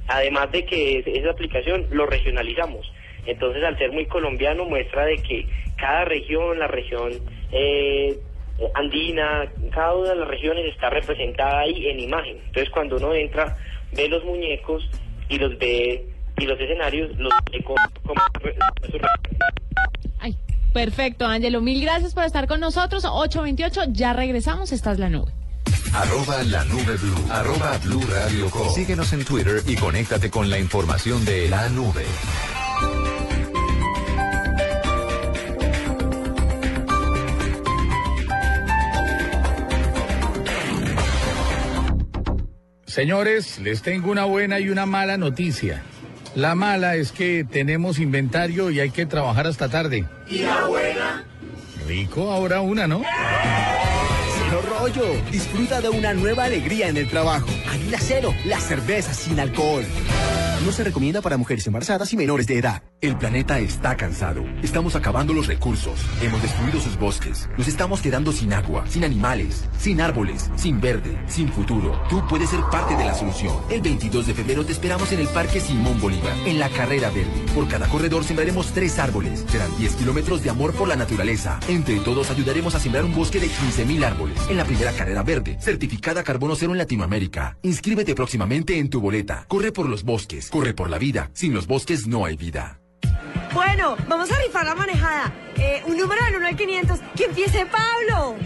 [0.08, 2.92] además de que es, esa aplicación, lo regionalizamos.
[3.26, 7.14] Entonces, al ser muy colombiano, muestra de que cada región, la región
[7.52, 8.18] eh,
[8.74, 12.38] andina, cada una de las regiones está representada ahí en imagen.
[12.48, 13.58] Entonces, cuando uno entra,
[13.94, 14.90] ve los muñecos
[15.30, 18.22] y los ve y los escenarios los ve como, como
[20.20, 20.36] Ay,
[20.74, 21.62] perfecto, Ángelo.
[21.62, 23.06] Mil gracias por estar con nosotros.
[23.06, 24.72] 828, ya regresamos.
[24.72, 25.32] Esta es la nube.
[25.94, 27.32] Arroba la nube blue.
[27.32, 28.70] Arroba blue radio com.
[28.70, 32.06] Síguenos en Twitter y conéctate con la información de la nube.
[42.96, 45.84] Señores, les tengo una buena y una mala noticia.
[46.34, 50.06] La mala es que tenemos inventario y hay que trabajar hasta tarde.
[50.30, 51.26] ¿Y la buena?
[51.86, 53.02] Rico, ahora una, ¿no?
[54.38, 55.04] Cero rollo.
[55.30, 57.48] Disfruta de una nueva alegría en el trabajo.
[57.70, 59.84] Águila Cero, la cerveza sin alcohol.
[60.66, 62.82] No se recomienda para mujeres embarazadas y menores de edad.
[63.00, 64.44] El planeta está cansado.
[64.64, 66.00] Estamos acabando los recursos.
[66.24, 67.48] Hemos destruido sus bosques.
[67.56, 72.02] Nos estamos quedando sin agua, sin animales, sin árboles, sin verde, sin futuro.
[72.10, 73.56] Tú puedes ser parte de la solución.
[73.70, 77.46] El 22 de febrero te esperamos en el Parque Simón Bolívar, en la Carrera Verde.
[77.54, 79.46] Por cada corredor sembraremos tres árboles.
[79.48, 81.60] Serán 10 kilómetros de amor por la naturaleza.
[81.68, 84.40] Entre todos ayudaremos a sembrar un bosque de 15.000 árboles.
[84.50, 87.60] En la primera Carrera Verde, certificada Carbono Cero en Latinoamérica.
[87.62, 89.46] Inscríbete próximamente en tu boleta.
[89.48, 90.50] Corre por los bosques.
[90.56, 91.30] Corre por la vida.
[91.34, 92.80] Sin los bosques no hay vida.
[93.54, 95.34] Bueno, vamos a rifar la manejada.
[95.58, 96.98] Eh, un número del 1 al 500.
[97.14, 98.38] ¡Que empiece Pablo!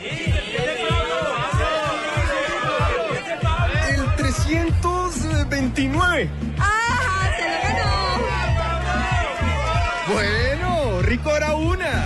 [3.90, 6.30] El 329.
[6.58, 7.30] ¡Ah!
[7.38, 8.18] ¡Se lo ganó!
[10.12, 12.06] Bueno, rico ahora una.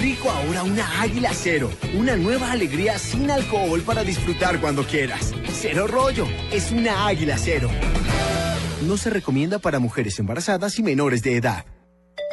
[0.00, 1.70] Rico ahora una águila cero.
[1.94, 5.32] Una nueva alegría sin alcohol para disfrutar cuando quieras.
[5.52, 6.26] Cero rollo.
[6.50, 7.70] Es una águila cero.
[8.86, 11.64] No se recomienda para mujeres embarazadas y menores de edad.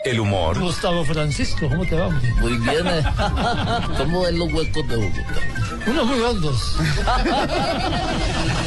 [0.05, 0.59] El humor.
[0.59, 2.09] Gustavo Francisco, ¿cómo te va?
[2.39, 2.83] Muy bien.
[3.97, 5.23] ¿Cómo ven los huecos de Bogotá?
[5.87, 6.75] Unos muy hondos.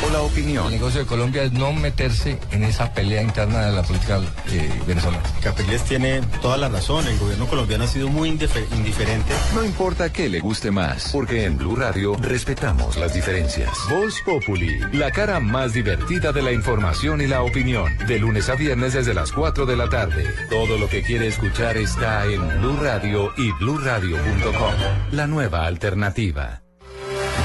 [0.07, 0.67] O la opinión.
[0.67, 4.21] El negocio de Colombia es no meterse en esa pelea interna de la política
[4.51, 5.23] eh, venezolana.
[5.43, 7.07] Capriles tiene toda la razón.
[7.07, 9.33] El gobierno colombiano ha sido muy indifer- indiferente.
[9.55, 13.71] No importa qué le guste más, porque en Blue Radio respetamos las diferencias.
[13.91, 17.97] Voz Populi, la cara más divertida de la información y la opinión.
[18.09, 20.25] De lunes a viernes desde las 4 de la tarde.
[20.51, 24.73] Todo lo que quiere escuchar está en Blue Radio y bluradio.com.
[25.13, 26.63] La nueva alternativa.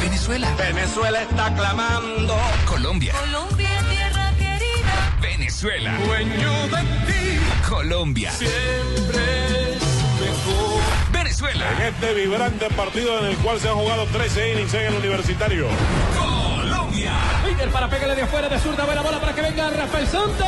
[0.01, 0.55] Venezuela.
[0.57, 2.35] Venezuela está clamando.
[2.65, 3.13] Colombia.
[3.19, 5.19] Colombia, tierra querida.
[5.21, 5.97] Venezuela.
[6.05, 7.39] Dueño de ti.
[7.69, 8.31] Colombia.
[8.31, 9.77] Siempre
[10.21, 10.81] mejor.
[11.11, 11.65] Venezuela.
[11.73, 15.67] En este vibrante partido en el cual se han jugado 13 innings en el universitario.
[16.17, 17.11] Colombia.
[17.43, 20.47] Peter para pegarle de afuera de zurda, buena bola para que venga Rafael Santos.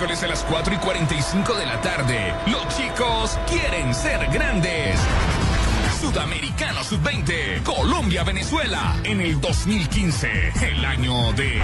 [0.00, 4.98] Miércoles a las 4 y 45 de la tarde, los chicos quieren ser grandes.
[6.00, 11.60] Sudamericano Sub-20, Colombia-Venezuela, en el 2015, el año de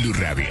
[0.00, 0.50] Blue Radio,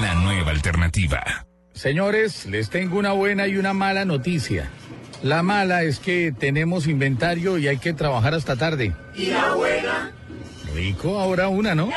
[0.00, 1.46] la nueva alternativa.
[1.74, 4.68] Señores, les tengo una buena y una mala noticia.
[5.22, 8.96] La mala es que tenemos inventario y hay que trabajar hasta tarde.
[9.14, 10.10] ¿Y la buena?
[10.74, 11.90] Rico, ahora una, ¿no?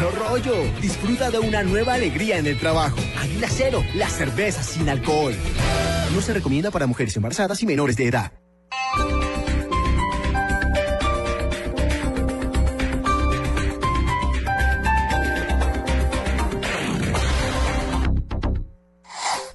[0.00, 0.54] Cero rollo.
[0.80, 2.96] Disfruta de una nueva alegría en el trabajo.
[3.18, 5.34] Águila Cero, la cerveza sin alcohol.
[6.14, 8.32] No se recomienda para mujeres embarazadas y menores de edad.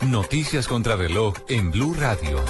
[0.02, 2.46] Noticias contra reloj en Blue Radio.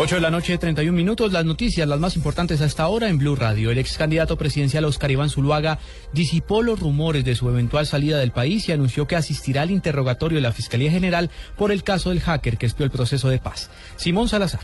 [0.00, 1.32] 8 de la noche, 31 minutos.
[1.32, 3.72] Las noticias, las más importantes hasta ahora en Blue Radio.
[3.72, 5.80] El ex candidato presidencial Oscar Iván Zuluaga
[6.12, 10.36] disipó los rumores de su eventual salida del país y anunció que asistirá al interrogatorio
[10.36, 13.70] de la Fiscalía General por el caso del hacker que espió el proceso de paz.
[13.96, 14.60] Simón Salazar.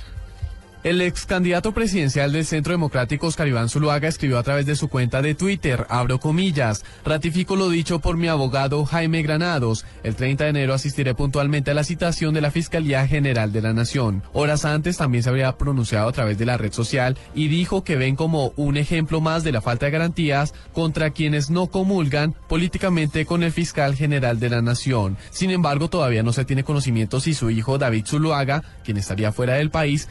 [0.84, 4.88] El ex candidato presidencial del Centro Democrático Oscar Iván Zuluaga escribió a través de su
[4.88, 9.86] cuenta de Twitter, abro comillas, ratifico lo dicho por mi abogado Jaime Granados.
[10.02, 13.72] El 30 de enero asistiré puntualmente a la citación de la Fiscalía General de la
[13.72, 14.22] Nación.
[14.34, 17.96] Horas antes también se habría pronunciado a través de la red social y dijo que
[17.96, 23.24] ven como un ejemplo más de la falta de garantías contra quienes no comulgan políticamente
[23.24, 25.16] con el fiscal general de la Nación.
[25.30, 29.54] Sin embargo, todavía no se tiene conocimiento si su hijo David Zuluaga, quien estaría fuera
[29.54, 30.10] del país,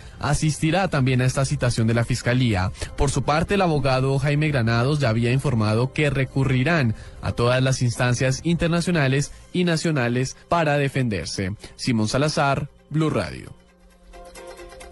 [0.64, 2.72] asistirá también a esta citación de la Fiscalía.
[2.96, 7.82] Por su parte, el abogado Jaime Granados ya había informado que recurrirán a todas las
[7.82, 11.54] instancias internacionales y nacionales para defenderse.
[11.76, 13.54] Simón Salazar, Blue Radio.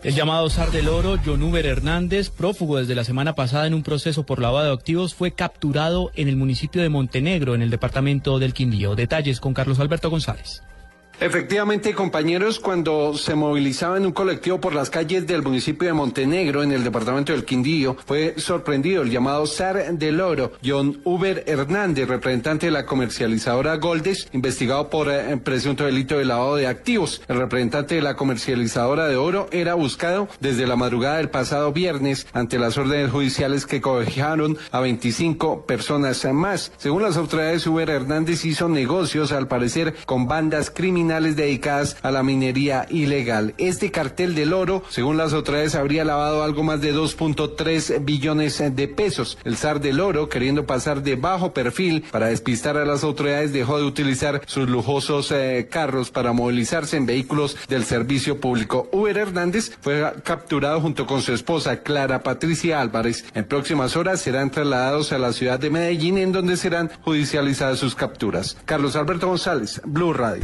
[0.04, 3.84] El llamado zar del oro, John Uber Hernández, prófugo desde la semana pasada en un
[3.84, 8.40] proceso por lavado de activos, fue capturado en el municipio de Montenegro, en el departamento
[8.40, 8.96] del Quindío.
[8.96, 10.64] Detalles con Carlos Alberto González.
[11.22, 16.64] Efectivamente, compañeros, cuando se movilizaba en un colectivo por las calles del municipio de Montenegro,
[16.64, 22.08] en el departamento del Quindío, fue sorprendido el llamado zar del oro, John Uber Hernández,
[22.08, 27.22] representante de la comercializadora Goldes, investigado por eh, presunto delito de lavado de activos.
[27.28, 32.26] El representante de la comercializadora de oro era buscado desde la madrugada del pasado viernes
[32.34, 36.72] ante las órdenes judiciales que cobijaron a 25 personas más.
[36.78, 42.24] Según las autoridades, Uber Hernández hizo negocios, al parecer, con bandas criminales dedicadas a la
[42.24, 43.54] minería ilegal.
[43.58, 48.88] Este cartel del oro, según las autoridades, habría lavado algo más de 2.3 billones de
[48.88, 49.38] pesos.
[49.44, 53.78] El zar del oro, queriendo pasar de bajo perfil para despistar a las autoridades, dejó
[53.78, 58.90] de utilizar sus lujosos eh, carros para movilizarse en vehículos del servicio público.
[58.92, 63.26] Uber Hernández fue capturado junto con su esposa Clara Patricia Álvarez.
[63.34, 67.96] En próximas horas serán trasladados a la ciudad de Medellín, en donde serán judicializadas sus
[67.96, 68.58] capturas.
[68.66, 70.44] Carlos Alberto González, Blue Radio.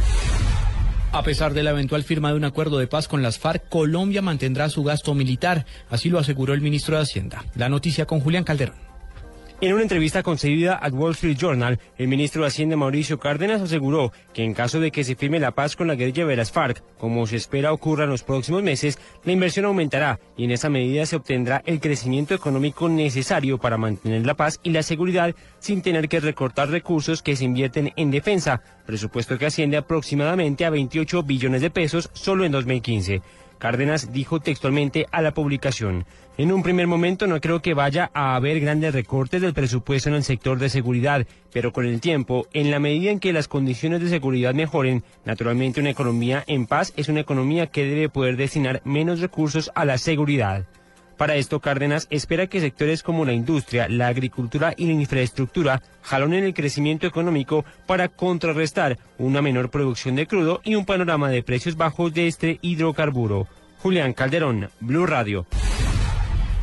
[1.10, 4.20] A pesar de la eventual firma de un acuerdo de paz con las FARC, Colombia
[4.20, 7.44] mantendrá su gasto militar, así lo aseguró el ministro de Hacienda.
[7.54, 8.87] La noticia con Julián Calderón.
[9.60, 14.12] En una entrevista concedida al Wall Street Journal, el ministro de Hacienda Mauricio Cárdenas aseguró
[14.32, 16.80] que en caso de que se firme la paz con la guerrilla de las FARC,
[16.96, 21.06] como se espera ocurra en los próximos meses, la inversión aumentará y en esa medida
[21.06, 26.08] se obtendrá el crecimiento económico necesario para mantener la paz y la seguridad sin tener
[26.08, 31.62] que recortar recursos que se invierten en defensa, presupuesto que asciende aproximadamente a 28 billones
[31.62, 33.22] de pesos solo en 2015.
[33.58, 38.36] Cárdenas dijo textualmente a la publicación, en un primer momento no creo que vaya a
[38.36, 42.70] haber grandes recortes del presupuesto en el sector de seguridad, pero con el tiempo, en
[42.70, 47.08] la medida en que las condiciones de seguridad mejoren, naturalmente una economía en paz es
[47.08, 50.66] una economía que debe poder destinar menos recursos a la seguridad.
[51.18, 56.44] Para esto, Cárdenas espera que sectores como la industria, la agricultura y la infraestructura jalonen
[56.44, 61.76] el crecimiento económico para contrarrestar una menor producción de crudo y un panorama de precios
[61.76, 63.48] bajos de este hidrocarburo.
[63.78, 65.44] Julián Calderón, Blue Radio.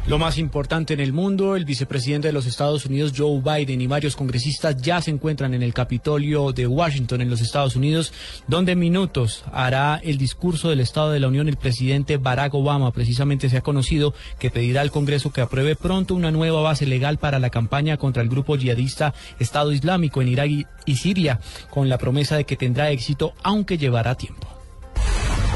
[0.08, 3.88] Lo más importante en el mundo, el vicepresidente de los Estados Unidos, Joe Biden, y
[3.88, 8.14] varios congresistas ya se encuentran en el Capitolio de Washington, en los Estados Unidos,
[8.48, 12.92] donde minutos hará el discurso del Estado de la Unión el presidente Barack Obama.
[12.92, 17.18] Precisamente se ha conocido que pedirá al Congreso que apruebe pronto una nueva base legal
[17.18, 21.40] para la campaña contra el grupo yihadista Estado Islámico en Irak y- y Siria,
[21.72, 24.48] con la promesa de que tendrá éxito, aunque llevará tiempo.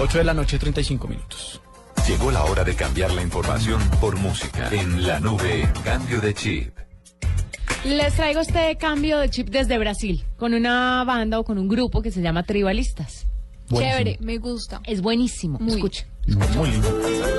[0.01, 1.61] 8 de la noche, 35 minutos.
[2.09, 4.67] Llegó la hora de cambiar la información por música.
[4.71, 6.75] En la nube, cambio de chip.
[7.85, 12.01] Les traigo este cambio de chip desde Brasil, con una banda o con un grupo
[12.01, 13.27] que se llama Tribalistas.
[13.71, 14.81] Chévere, me gusta.
[14.87, 15.59] Es buenísimo.
[15.67, 16.07] Escucha.
[16.55, 17.38] Muy lindo.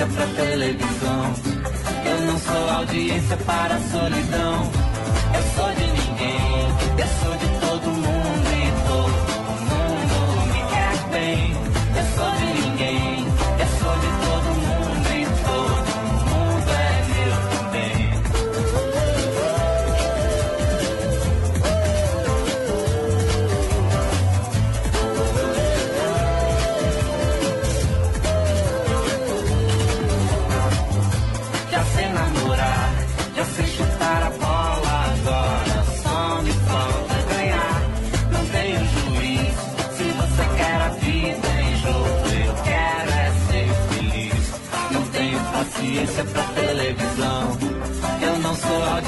[0.00, 1.34] Paciência pra televisão.
[2.04, 4.70] Eu não sou audiência para a solidão.
[5.34, 7.59] Eu sou de ninguém, eu sou de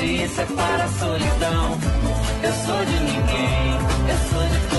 [0.02, 1.78] sou audiência para a solidão.
[2.42, 3.78] Eu sou de ninguém,
[4.08, 4.71] eu sou de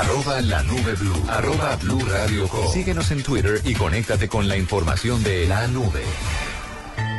[0.00, 1.24] Arroba la nube blue.
[1.28, 2.66] Arroba blue radio com.
[2.72, 6.02] Síguenos en Twitter y conéctate con la información de la nube.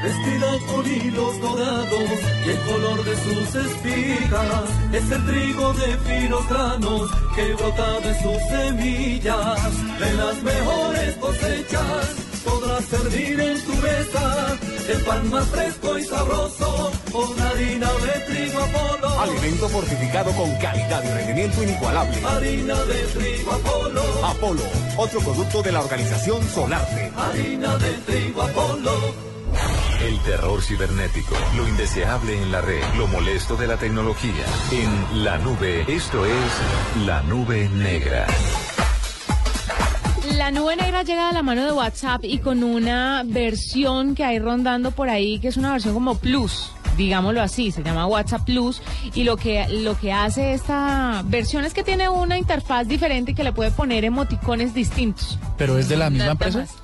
[0.03, 2.09] Vestida con hilos dorados
[2.43, 8.21] y el color de sus espigas es el trigo de finos granos que brota de
[8.23, 9.99] sus semillas.
[9.99, 12.07] De las mejores cosechas
[12.43, 14.57] podrás servir en tu mesa
[14.89, 19.19] el pan más fresco y sabroso con harina de trigo Apolo.
[19.19, 22.17] Alimento fortificado con calidad y rendimiento inigualable.
[22.25, 24.25] Harina de trigo Apolo.
[24.25, 24.63] Apolo,
[24.97, 27.11] otro producto de la organización Solarte.
[27.15, 28.91] Harina de trigo Apolo.
[30.01, 34.45] El terror cibernético, lo indeseable en la red, lo molesto de la tecnología.
[34.71, 38.25] En la nube, esto es la nube negra.
[40.35, 44.39] La nube negra llega de la mano de WhatsApp y con una versión que hay
[44.39, 46.71] rondando por ahí, que es una versión como plus.
[47.01, 48.81] Digámoslo así, se llama WhatsApp Plus
[49.13, 53.35] y lo que lo que hace esta versión es que tiene una interfaz diferente y
[53.35, 55.37] que le puede poner emoticones distintos.
[55.57, 56.59] ¿Pero es de la misma empresa?
[56.59, 56.75] más.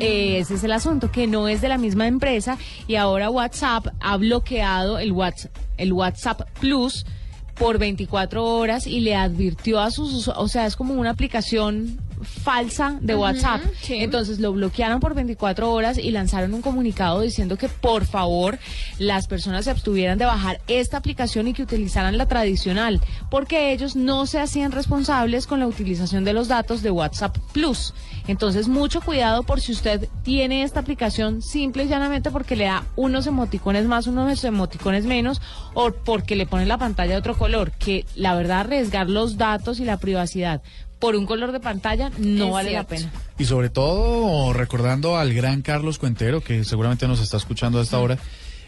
[0.00, 4.16] Ese es el asunto, que no es de la misma empresa y ahora WhatsApp ha
[4.16, 7.06] bloqueado el WhatsApp, el WhatsApp Plus
[7.54, 12.00] por 24 horas y le advirtió a sus, o sea, es como una aplicación
[12.42, 13.60] falsa de WhatsApp.
[13.80, 13.96] sí.
[13.96, 18.58] Entonces lo bloquearon por 24 horas y lanzaron un comunicado diciendo que por favor
[18.98, 23.00] las personas se abstuvieran de bajar esta aplicación y que utilizaran la tradicional,
[23.30, 27.94] porque ellos no se hacían responsables con la utilización de los datos de WhatsApp Plus.
[28.26, 32.84] Entonces mucho cuidado por si usted tiene esta aplicación simple y llanamente porque le da
[32.94, 35.40] unos emoticones más, unos emoticones menos
[35.74, 39.80] o porque le pone la pantalla de otro color, que la verdad arriesgar los datos
[39.80, 40.62] y la privacidad
[40.98, 43.10] por un color de pantalla no Es vale la pena.
[43.38, 47.98] Y sobre todo recordando al gran Carlos Cuentero, que seguramente nos está escuchando a esta
[47.98, 48.18] hora,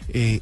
[0.09, 0.39] eh,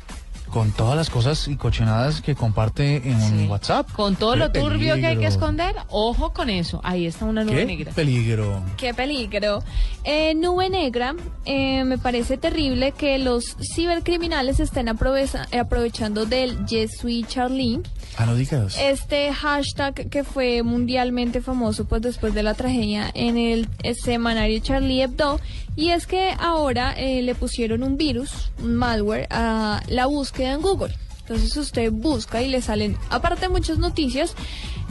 [0.50, 3.92] con todas las cosas y cochinadas que comparte en WhatsApp.
[3.92, 6.82] Con todo Qué lo turbio que hay que esconder, ojo con eso.
[6.84, 7.92] Ahí está una nube Qué negra.
[7.94, 8.62] peligro.
[8.78, 9.64] Qué peligro.
[10.04, 15.30] Eh, nube negra, eh, me parece terrible que los cibercriminales estén aprove-
[15.60, 17.82] aprovechando del Yes Sweet Charlie.
[18.18, 18.78] Ah, no digas.
[18.80, 24.60] Este hashtag que fue mundialmente famoso pues después de la tragedia en el eh, semanario
[24.60, 25.40] Charlie Hebdo
[25.80, 30.62] y es que ahora eh, le pusieron un virus, un malware a la búsqueda en
[30.62, 30.94] Google.
[31.22, 34.36] Entonces usted busca y le salen, aparte muchas noticias,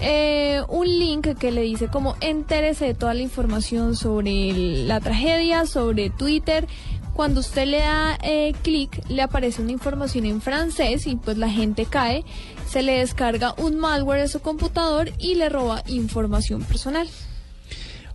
[0.01, 5.67] eh, un link que le dice como entérese de toda la información sobre la tragedia,
[5.67, 6.67] sobre Twitter.
[7.13, 11.51] Cuando usted le da eh, clic, le aparece una información en francés y pues la
[11.51, 12.25] gente cae,
[12.67, 17.11] se le descarga un malware de su computador y le roba información personal.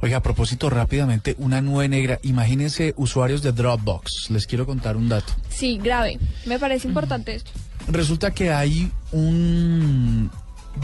[0.04, 2.20] Oiga, a propósito rápidamente, una nube negra.
[2.24, 4.32] Imagínense usuarios de Dropbox.
[4.32, 5.32] Les quiero contar un dato.
[5.48, 6.20] Sí, grave.
[6.46, 7.52] Me parece importante esto.
[7.88, 10.30] Resulta que hay un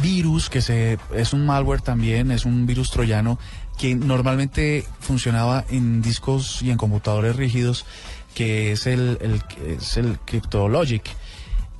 [0.01, 3.37] virus que se es un malware también, es un virus troyano
[3.77, 7.85] que normalmente funcionaba en discos y en computadores rígidos,
[8.33, 11.03] que es el, es el Cryptologic.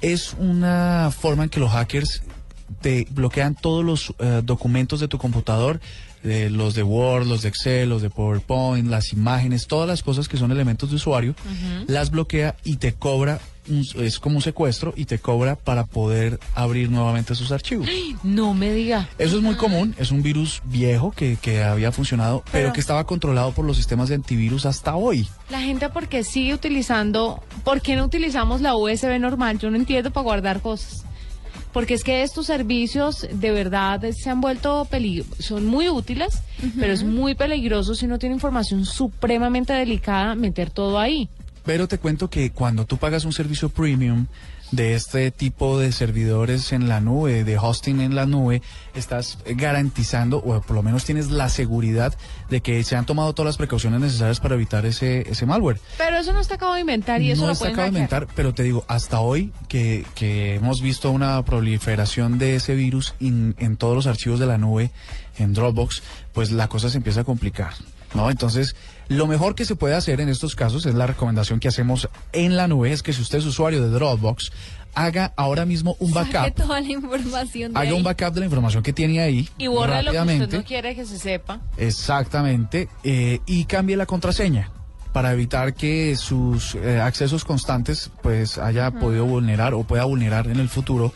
[0.02, 2.22] Es una forma en que los hackers
[2.82, 5.80] te bloquean todos los eh, documentos de tu computador,
[6.24, 10.28] eh, los de Word, los de Excel, los de PowerPoint, las imágenes, todas las cosas
[10.28, 11.34] que son elementos de usuario,
[11.88, 13.40] las bloquea y te cobra,
[13.70, 17.88] un- es como un secuestro y te cobra para poder abrir nuevamente sus archivos.
[18.24, 19.08] No me diga.
[19.18, 22.82] Eso es muy común, es un virus viejo que, que había funcionado, pero, Pero- que
[22.82, 25.26] estaba controlado por los sistemas de antivirus hasta hoy.
[25.50, 29.58] La gente porque sigue utilizando, ¿por qué no utilizamos la USB normal?
[29.58, 31.06] Yo no entiendo para guardar cosas.
[31.74, 36.42] Porque es que estos servicios de verdad se han vuelto peligrosos, son muy útiles,
[36.80, 41.30] pero es muy peligroso si uno tiene información supremamente delicada meter todo ahí.
[41.66, 44.26] Pero te cuento que cuando tú pagas un servicio premium
[44.72, 48.62] de este tipo de servidores en la nube, de hosting en la nube,
[48.94, 52.14] estás garantizando, o por lo menos tienes la seguridad
[52.50, 55.80] de que se han tomado todas las precauciones necesarias para evitar ese, ese malware.
[55.98, 58.54] Pero eso no está acabado de inventar y eso no está acabado de inventar, pero
[58.54, 63.78] te digo, hasta hoy que, que hemos visto una proliferación de ese virus in- en
[63.78, 64.92] todos los archivos de la nube,
[65.38, 66.04] en Dropbox,
[66.34, 67.74] pues la cosa se empieza a complicar.
[68.16, 68.32] ¿No?
[68.32, 68.76] Entonces,
[69.10, 72.56] lo mejor que se puede hacer en estos casos es la recomendación que hacemos en
[72.56, 74.52] la nube, es que si usted es usuario de Dropbox,
[74.94, 77.96] haga ahora mismo un Saque backup, toda la información de haga ahí.
[77.96, 80.96] un backup de la información que tiene ahí Y borre lo que usted no quiere
[80.96, 81.60] que se sepa.
[81.78, 84.72] Exactamente, eh, y cambie la contraseña
[85.12, 90.60] para evitar que sus eh, accesos constantes pues haya podido vulnerar o pueda vulnerar en
[90.60, 91.14] el futuro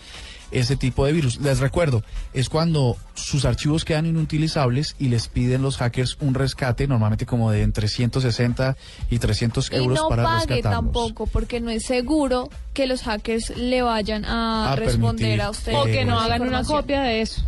[0.53, 1.39] ese tipo de virus.
[1.41, 6.87] Les recuerdo, es cuando sus archivos quedan inutilizables y les piden los hackers un rescate,
[6.87, 8.77] normalmente como de entre 160
[9.09, 10.71] y 300 Y euros no para pague rescatarlos.
[10.93, 15.49] tampoco, porque no es seguro que los hackers le vayan a, A responder permitir, a
[15.49, 15.73] usted.
[15.75, 17.41] O que no hagan una copia de eso.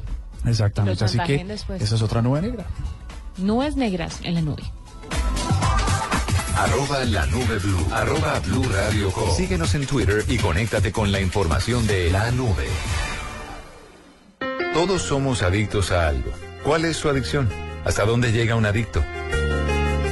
[0.46, 1.82] Exactamente, así que después.
[1.82, 2.66] esa es otra nube negra.
[3.38, 4.64] Nubes negras en la nube.
[6.58, 7.88] Arroba la nube blue.
[7.92, 9.12] Arroba blue radio.
[9.36, 12.68] Síguenos en Twitter y conéctate con la información de la nube.
[14.74, 16.32] Todos somos adictos a algo.
[16.64, 17.50] ¿Cuál es su adicción?
[17.84, 19.04] ¿Hasta dónde llega un adicto?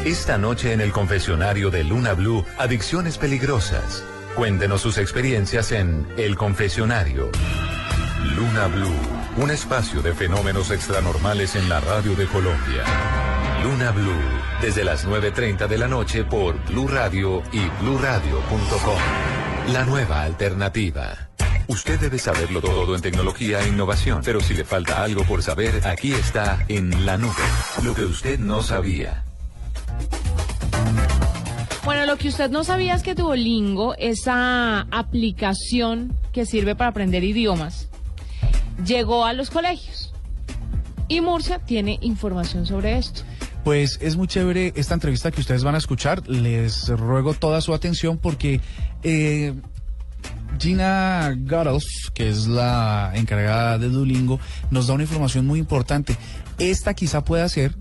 [0.05, 4.03] Esta noche en el confesionario de Luna Blue, Adicciones Peligrosas.
[4.35, 7.31] Cuéntenos sus experiencias en El Confesionario.
[8.35, 8.95] Luna Blue,
[9.37, 12.83] un espacio de fenómenos extranormales en la radio de Colombia.
[13.63, 14.11] Luna Blue,
[14.61, 18.97] desde las 9.30 de la noche por Blue Radio y bluradio.com.
[19.73, 21.29] La nueva alternativa.
[21.67, 25.87] Usted debe saberlo todo en tecnología e innovación, pero si le falta algo por saber,
[25.87, 27.33] aquí está en la nube.
[27.83, 29.23] Lo que usted no sabía.
[31.85, 37.23] Bueno, lo que usted no sabía es que Duolingo, esa aplicación que sirve para aprender
[37.23, 37.89] idiomas,
[38.85, 40.13] llegó a los colegios.
[41.07, 43.23] Y Murcia tiene información sobre esto.
[43.63, 46.27] Pues es muy chévere esta entrevista que ustedes van a escuchar.
[46.27, 48.59] Les ruego toda su atención porque
[49.03, 49.53] eh,
[50.59, 54.39] Gina Garos, que es la encargada de Duolingo,
[54.69, 56.17] nos da una información muy importante.
[56.57, 57.75] Esta quizá pueda ser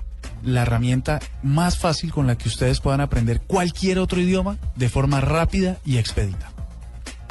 [0.45, 5.21] la herramienta más fácil con la que ustedes puedan aprender cualquier otro idioma de forma
[5.21, 6.52] rápida y expedita.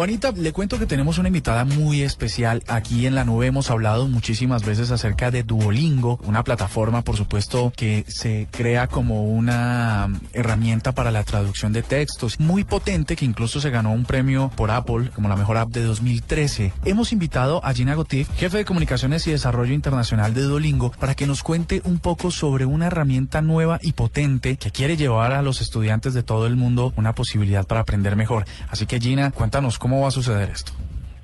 [0.01, 2.63] Juanita, le cuento que tenemos una invitada muy especial.
[2.67, 7.71] Aquí en la nube hemos hablado muchísimas veces acerca de Duolingo, una plataforma, por supuesto,
[7.75, 13.25] que se crea como una mm, herramienta para la traducción de textos, muy potente, que
[13.25, 16.73] incluso se ganó un premio por Apple como la mejor app de 2013.
[16.83, 21.27] Hemos invitado a Gina Gotif, jefe de comunicaciones y desarrollo internacional de Duolingo, para que
[21.27, 25.61] nos cuente un poco sobre una herramienta nueva y potente que quiere llevar a los
[25.61, 28.45] estudiantes de todo el mundo una posibilidad para aprender mejor.
[28.67, 30.71] Así que Gina, cuéntanos cómo va a suceder esto.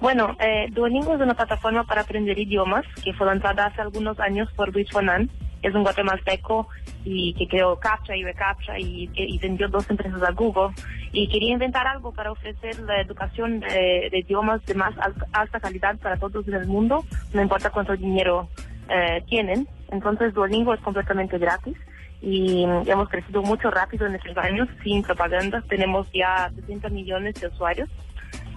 [0.01, 4.49] Bueno, eh, Duolingo es una plataforma para aprender idiomas que fue lanzada hace algunos años
[4.55, 5.30] por Luis Fonan.
[5.63, 6.68] Es un guatemalteco
[7.03, 10.76] y que creó Captcha y Recaptcha y, y vendió dos empresas a Google.
[11.13, 15.59] Y quería inventar algo para ofrecer la educación de, de idiomas de más al- alta
[15.59, 17.03] calidad para todos en el mundo,
[17.34, 18.49] no importa cuánto dinero
[18.89, 19.68] eh, tienen.
[19.89, 21.76] Entonces Duolingo es completamente gratis
[22.22, 25.63] y hemos crecido mucho rápido en estos años sin propaganda.
[25.68, 27.89] Tenemos ya 60 millones de usuarios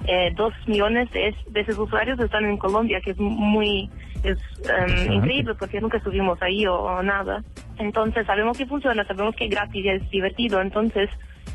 [0.07, 3.91] eh, dos millones de, de esos usuarios están en Colombia, que es muy
[4.23, 4.39] es
[4.69, 7.43] em, increíble porque nunca estuvimos ahí o, o nada.
[7.79, 10.61] Entonces sabemos que funciona, sabemos que es gratis y es divertido.
[10.61, 11.09] Entonces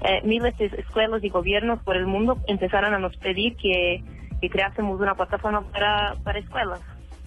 [0.04, 4.04] eh, miles de escuelas y gobiernos por el mundo empezaron a nos pedir que,
[4.42, 6.82] que creásemos una plataforma para, para escuelas.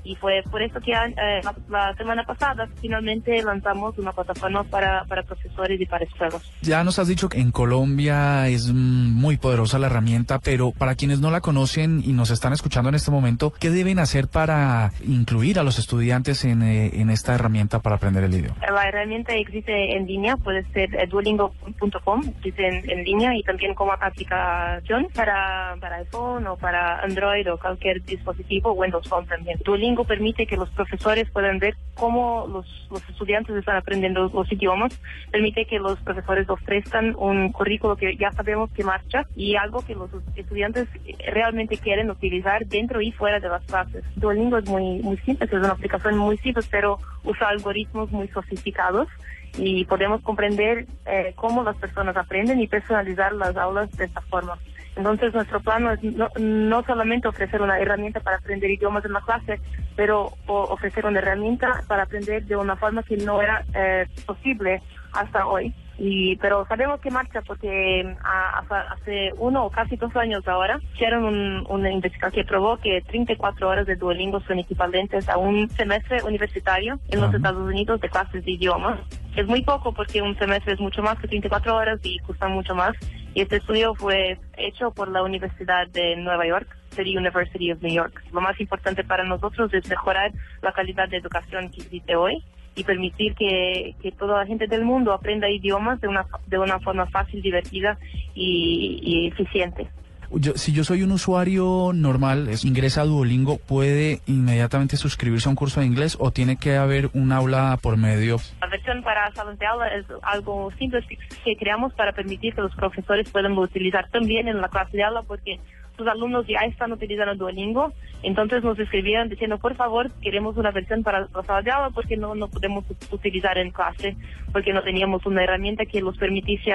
[0.09, 5.23] Y fue por eso que eh, la, semana pasada finalmente lanzamos una plataforma para, para
[5.23, 6.41] profesores y para escuelas.
[6.63, 10.95] Ya nos has dicho que en Colombia es mm, muy poderosa la herramienta, pero para
[10.95, 14.93] quienes no la conocen y nos están escuchando en este momento, ¿qué deben hacer para
[15.07, 18.57] incluir a los estudiantes en, eh, en esta herramienta para aprender el idioma?
[18.73, 23.75] La herramienta existe en línea, puede ser eh, duolingo.com, existe en, en línea y también
[23.75, 29.59] como aplicación para, para iPhone o para Android o cualquier dispositivo, Windows Phone también.
[29.65, 32.67] Duolingo permite que los profesores puedan ver cómo los,
[33.09, 34.99] estudiantes están aprendiendo los idiomas,
[35.31, 39.95] permite que los profesores ofrezcan un currículo que ya sabemos que marcha y algo que
[39.95, 40.89] los estudiantes
[41.33, 44.05] realmente quieren utilizar dentro y fuera de las clases.
[44.17, 49.09] Duolingo es muy, muy simple, es una aplicación muy simple, pero usa algoritmos muy sofisticados
[49.57, 54.59] y podemos comprender eh, cómo las personas aprenden y personalizar las aulas de esta forma.
[54.99, 59.21] Entonces nuestro plano es no, no solamente ofrecer una herramienta para aprender idiomas en la
[59.21, 59.61] clase,
[59.95, 64.83] pero ofrecer una herramienta para aprender de una forma que no era eh, posible
[65.13, 65.73] hasta hoy.
[66.01, 70.79] Y, pero sabemos que marcha porque a- a- hace uno o casi dos años ahora
[70.95, 75.69] hicieron un- una investigación que probó que 34 horas de Duolingo son equivalentes a un
[75.71, 79.01] semestre universitario en los Estados Unidos de clases de idiomas.
[79.35, 82.75] Es muy poco porque un semestre es mucho más que 34 horas y cuesta mucho
[82.77, 82.95] más.
[83.35, 87.93] Y este estudio fue hecho por la Universidad de Nueva York, City University of New
[87.93, 88.23] York.
[88.33, 90.31] Lo más importante para nosotros es mejorar
[90.63, 92.43] la calidad de educación que existe hoy
[92.79, 96.79] y permitir que, que toda la gente del mundo aprenda idiomas de una, de una
[96.81, 97.99] forma fácil, divertida
[98.35, 99.89] y, y eficiente.
[100.31, 105.51] Yo- si yo soy un usuario normal, es- ingresa a Duolingo, ¿puede inmediatamente suscribirse a
[105.51, 108.37] un curso de inglés o tiene que haber un aula por medio?
[108.61, 112.61] La versión para salas de aula es algo simple que- que creamos para permitir que
[112.61, 115.59] los profesores puedan utilizar también en la clase de aula porque
[115.99, 117.93] sus alumnos ya están utilizando Duolingo,
[118.23, 122.17] entonces nos escribieron diciendo, por favor, queremos una versión para la sala de aula porque
[122.17, 124.17] no, no podemos ut- utilizar en clase,
[124.53, 126.73] porque no teníamos una herramienta que los permitiese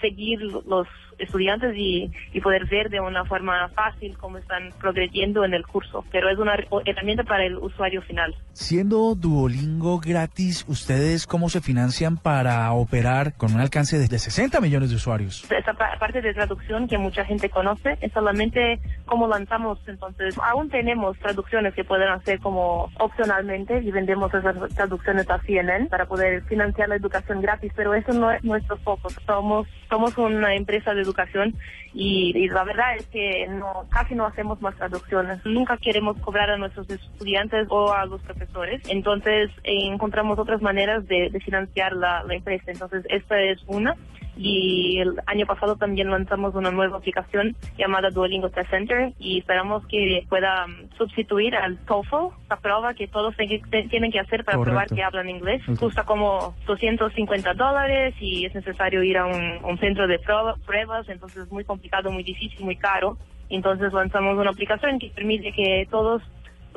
[0.00, 0.86] seguir los
[1.18, 6.04] estudiantes y, y poder ver de una forma fácil cómo están progrediendo en el curso,
[6.10, 6.54] pero es una
[6.84, 8.34] herramienta para el usuario final.
[8.52, 14.60] Siendo Duolingo gratis, ¿ustedes cómo se financian para operar con un alcance de de 60
[14.60, 15.44] millones de usuarios?
[15.50, 20.70] esa pa- parte de traducción que mucha gente conoce es solamente como lanzamos entonces aún
[20.70, 26.42] tenemos traducciones que pueden hacer como opcionalmente y vendemos esas traducciones a CNN para poder
[26.44, 31.02] financiar la educación gratis pero eso no es nuestro foco somos somos una empresa de
[31.08, 31.54] educación
[31.94, 35.44] y, y la verdad es que no casi no hacemos más traducciones.
[35.44, 38.82] Nunca queremos cobrar a nuestros estudiantes o a los profesores.
[38.88, 42.70] Entonces eh, encontramos otras maneras de, financiar la empresa.
[42.70, 43.96] Entonces esta es una
[44.40, 49.84] Y el año pasado también lanzamos una nueva aplicación llamada Duolingo Test Center y esperamos
[49.88, 54.86] que pueda mm, sustituir al TOEFL, la prueba que todos tienen que hacer para probar
[54.86, 55.60] que hablan inglés.
[55.68, 55.80] Ok.
[55.80, 61.08] Cuesta como 250 dólares y es necesario ir a un, un centro de prueba- pruebas,
[61.08, 63.16] entonces es muy complicado, muy difícil, muy caro.
[63.50, 66.22] Entonces lanzamos una aplicación que permite que todos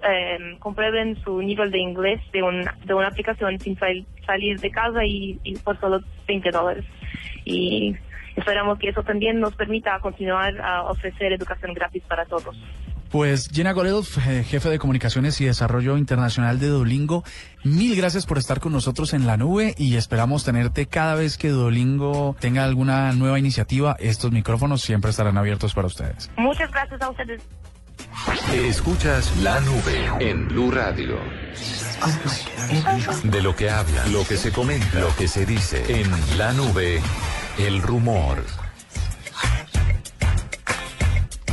[0.03, 4.71] eh, comprueben su nivel de inglés de, un, de una aplicación sin sal- salir de
[4.71, 6.85] casa y, y por solo 20 dólares.
[7.45, 7.95] Y
[8.35, 12.55] esperamos que eso también nos permita continuar a ofrecer educación gratis para todos.
[13.09, 17.25] Pues Gina Goledo, je- jefe de comunicaciones y desarrollo internacional de Duolingo,
[17.65, 21.49] mil gracias por estar con nosotros en la nube y esperamos tenerte cada vez que
[21.49, 23.97] Duolingo tenga alguna nueva iniciativa.
[23.99, 26.31] Estos micrófonos siempre estarán abiertos para ustedes.
[26.37, 27.41] Muchas gracias a ustedes.
[28.53, 31.17] Escuchas la nube en Blue Radio.
[33.23, 37.01] De lo que habla, lo que se comenta, lo que se dice en la nube,
[37.57, 38.43] el rumor.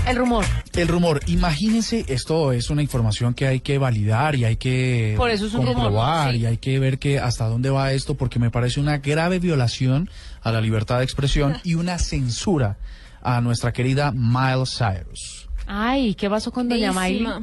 [0.06, 0.44] El rumor.
[0.74, 5.30] El rumor, imagínense, esto es una información que hay que validar y hay que Por
[5.30, 6.38] eso es un rumor, comprobar sí.
[6.38, 10.08] y hay que ver que hasta dónde va esto porque me parece una grave violación
[10.40, 12.78] a la libertad de expresión y una censura
[13.22, 15.47] a nuestra querida Miles Cyrus.
[15.68, 16.92] Ay, ¿qué pasó con Doña?
[16.92, 17.42] Feísima.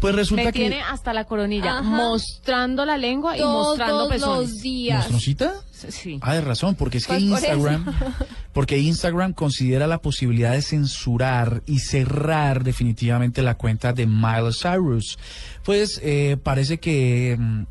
[0.00, 1.82] Pues resulta Me que tiene hasta la coronilla, Ajá.
[1.82, 4.50] mostrando la lengua y Todos mostrando pezones.
[4.50, 5.04] los días.
[5.04, 5.54] ¿Mosnosita?
[5.72, 6.18] Sí.
[6.22, 7.94] Ah, de razón, porque es que Pues por Instagram,
[8.52, 15.18] porque Instagram considera la posibilidad de censurar y cerrar definitivamente la cuenta de Miley Cyrus.
[15.64, 17.62] Pues eh, parece que mm,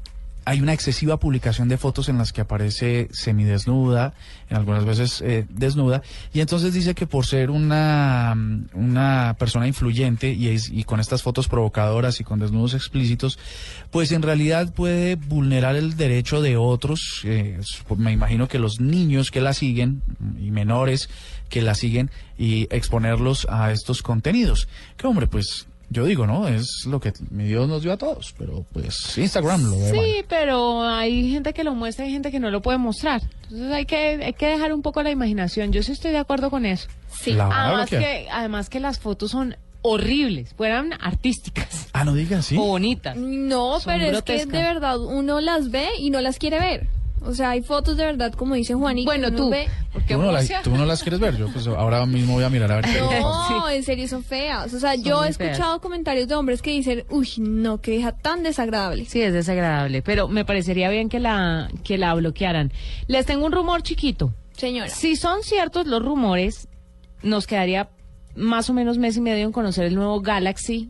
[0.46, 4.14] hay una excesiva publicación de fotos en las que aparece semidesnuda,
[4.50, 6.02] en algunas veces eh, desnuda,
[6.34, 11.48] y entonces dice que por ser una, mm, una persona influyente y, con estas fotos
[11.48, 13.40] provocadoras y con desnudos explícitos,
[13.92, 18.80] pues en realidad puede vulnerar el derecho de otros, eh, s- me imagino que los
[18.80, 21.10] niños que la siguen mm, y menores
[21.50, 24.68] que la siguen y exponerlos a estos contenidos.
[24.98, 26.48] Que hombre, pues yo digo, ¿no?
[26.48, 30.06] Es lo que mi Dios nos dio a todos, pero pues Instagram lo ve mal.
[30.06, 33.22] Sí, pero hay gente que lo muestra y hay gente que no lo puede mostrar.
[33.44, 35.72] Entonces hay que, hay que dejar un poco la imaginación.
[35.72, 36.88] Yo sí estoy de acuerdo con eso.
[37.22, 37.34] Sí.
[37.34, 42.58] La Además que, además que las fotos son horribles, fueran artísticas Ah, no digas, sí.
[42.58, 43.16] o bonitas.
[43.16, 46.88] No, Son pero es que de verdad uno las ve y no las quiere ver.
[47.26, 49.10] O sea, hay fotos de verdad, como dice Juanita.
[49.10, 49.68] Bueno, tú, ve-
[50.08, 52.72] ¿Tú no, la- tú no las quieres ver, yo pues ahora mismo voy a mirar
[52.72, 53.00] a ver qué.
[53.22, 54.74] No, en serio son feas.
[54.74, 55.80] O sea, Son yo he escuchado feas.
[55.82, 59.06] comentarios de hombres que dicen, uy, no, qué hija tan desagradable.
[59.06, 62.72] Sí, es desagradable, pero me parecería bien que la, que la bloquearan.
[63.08, 64.34] Les tengo un rumor chiquito.
[64.56, 64.90] Señora.
[64.90, 66.68] Si son ciertos los rumores,
[67.24, 67.90] nos quedaría
[68.36, 70.90] más o menos mes y medio en conocer el nuevo Galaxy,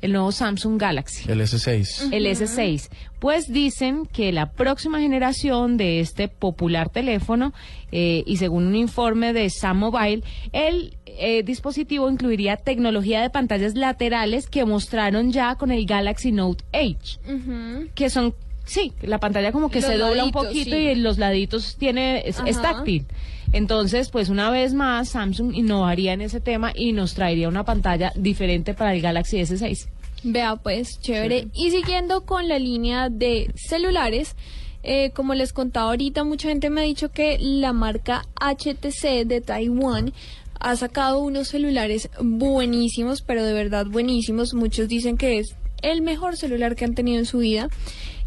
[0.00, 1.30] el nuevo Samsung Galaxy.
[1.30, 2.12] El S6.
[2.12, 2.88] el S6.
[3.18, 7.52] Pues dicen que la próxima generación de este popular teléfono,
[7.90, 10.22] eh, y según un informe de Sam Mobile,
[10.52, 16.64] el eh, dispositivo incluiría tecnología de pantallas laterales que mostraron ya con el Galaxy Note
[16.72, 17.88] 8, Ujú.
[17.96, 18.34] que son,
[18.64, 20.82] sí, la pantalla como que Los se dobla un poquito sí.
[20.82, 23.04] y en los laditos tiene, es, es táctil.
[23.52, 28.12] Entonces, pues una vez más, Samsung innovaría en ese tema y nos traería una pantalla
[28.14, 29.88] diferente para el Galaxy S6.
[30.22, 31.48] Vea, pues, chévere.
[31.54, 34.34] Y siguiendo con la línea de celulares,
[34.82, 39.40] eh, como les contaba ahorita, mucha gente me ha dicho que la marca HTC de
[39.40, 40.12] Taiwán
[40.60, 44.54] ha sacado unos celulares buenísimos, pero de verdad buenísimos.
[44.54, 47.68] Muchos dicen que es el mejor celular que han tenido en su vida.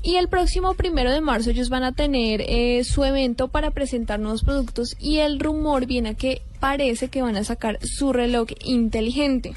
[0.03, 4.19] Y el próximo primero de marzo ellos van a tener eh, su evento para presentar
[4.19, 8.47] nuevos productos y el rumor viene a que parece que van a sacar su reloj
[8.65, 9.53] inteligente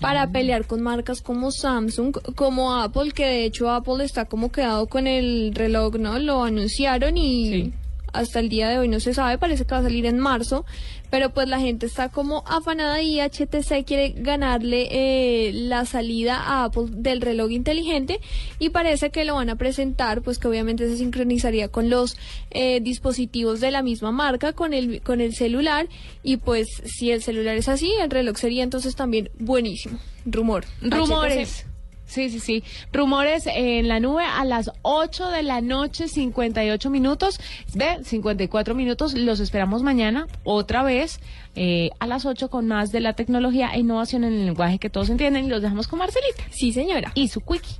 [0.00, 4.86] para pelear con marcas como Samsung, como Apple, que de hecho Apple está como quedado
[4.86, 6.18] con el reloj, ¿no?
[6.18, 7.72] Lo anunciaron y
[8.12, 10.64] hasta el día de hoy no se sabe, parece que va a salir en marzo,
[11.10, 16.64] pero pues la gente está como afanada y HTC quiere ganarle eh, la salida a
[16.64, 18.20] Apple del reloj inteligente
[18.58, 22.16] y parece que lo van a presentar, pues que obviamente se sincronizaría con los
[22.50, 25.88] eh, dispositivos de la misma marca, con el, con el celular
[26.22, 29.98] y pues si el celular es así, el reloj sería entonces también buenísimo.
[30.24, 30.64] Rumor.
[30.80, 31.66] Rumores.
[32.12, 32.62] Sí, sí, sí.
[32.92, 37.40] Rumores en la nube a las 8 de la noche, 58 minutos.
[37.72, 39.14] De 54 minutos.
[39.14, 41.20] Los esperamos mañana, otra vez,
[41.54, 44.90] eh, a las 8 con más de la tecnología e innovación en el lenguaje que
[44.90, 45.46] todos entienden.
[45.46, 46.44] Y los dejamos con Marcelita.
[46.50, 47.12] Sí, señora.
[47.14, 47.76] Y su quickie.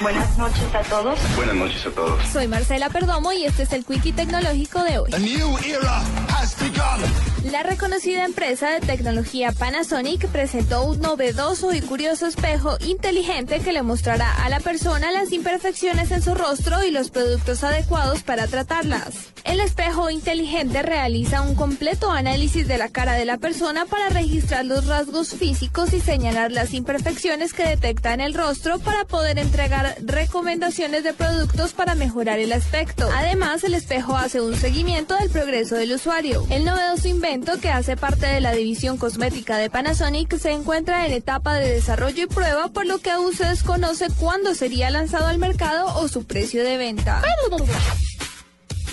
[0.00, 1.18] Buenas noches a todos.
[1.36, 2.24] Buenas noches a todos.
[2.28, 5.10] Soy Marcela Perdomo y este es el Quickie Tecnológico de hoy.
[5.14, 6.02] A new era
[7.44, 13.82] La reconocida empresa de tecnología Panasonic presentó un novedoso y curioso espejo inteligente que le
[13.82, 19.33] mostrará a la persona las imperfecciones en su rostro y los productos adecuados para tratarlas.
[19.44, 24.64] El espejo inteligente realiza un completo análisis de la cara de la persona para registrar
[24.64, 29.96] los rasgos físicos y señalar las imperfecciones que detecta en el rostro para poder entregar
[30.00, 33.06] recomendaciones de productos para mejorar el aspecto.
[33.14, 36.46] Además, el espejo hace un seguimiento del progreso del usuario.
[36.48, 41.12] El novedoso invento que hace parte de la división cosmética de Panasonic se encuentra en
[41.12, 45.38] etapa de desarrollo y prueba, por lo que aún se desconoce cuándo sería lanzado al
[45.38, 47.20] mercado o su precio de venta.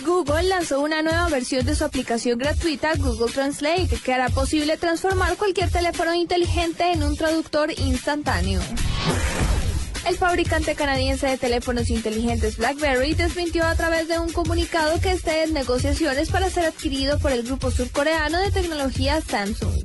[0.06, 5.38] Google lanzó una nueva versión de su aplicación gratuita Google Translate que hará posible transformar
[5.38, 8.62] cualquier teléfono inteligente en un traductor instantáneo.
[10.08, 15.43] El fabricante canadiense de teléfonos inteligentes BlackBerry desmintió a través de un comunicado que esté
[15.43, 19.84] en negociaciones para ser adquirido por el grupo surcoreano de tecnología Samsung.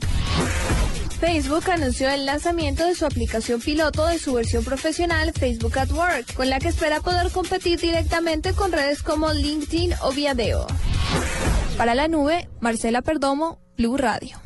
[1.18, 6.34] Facebook anunció el lanzamiento de su aplicación piloto de su versión profesional Facebook at Work,
[6.34, 10.66] con la que espera poder competir directamente con redes como LinkedIn o Viadeo.
[11.78, 14.45] Para la nube, Marcela Perdomo, Blue Radio.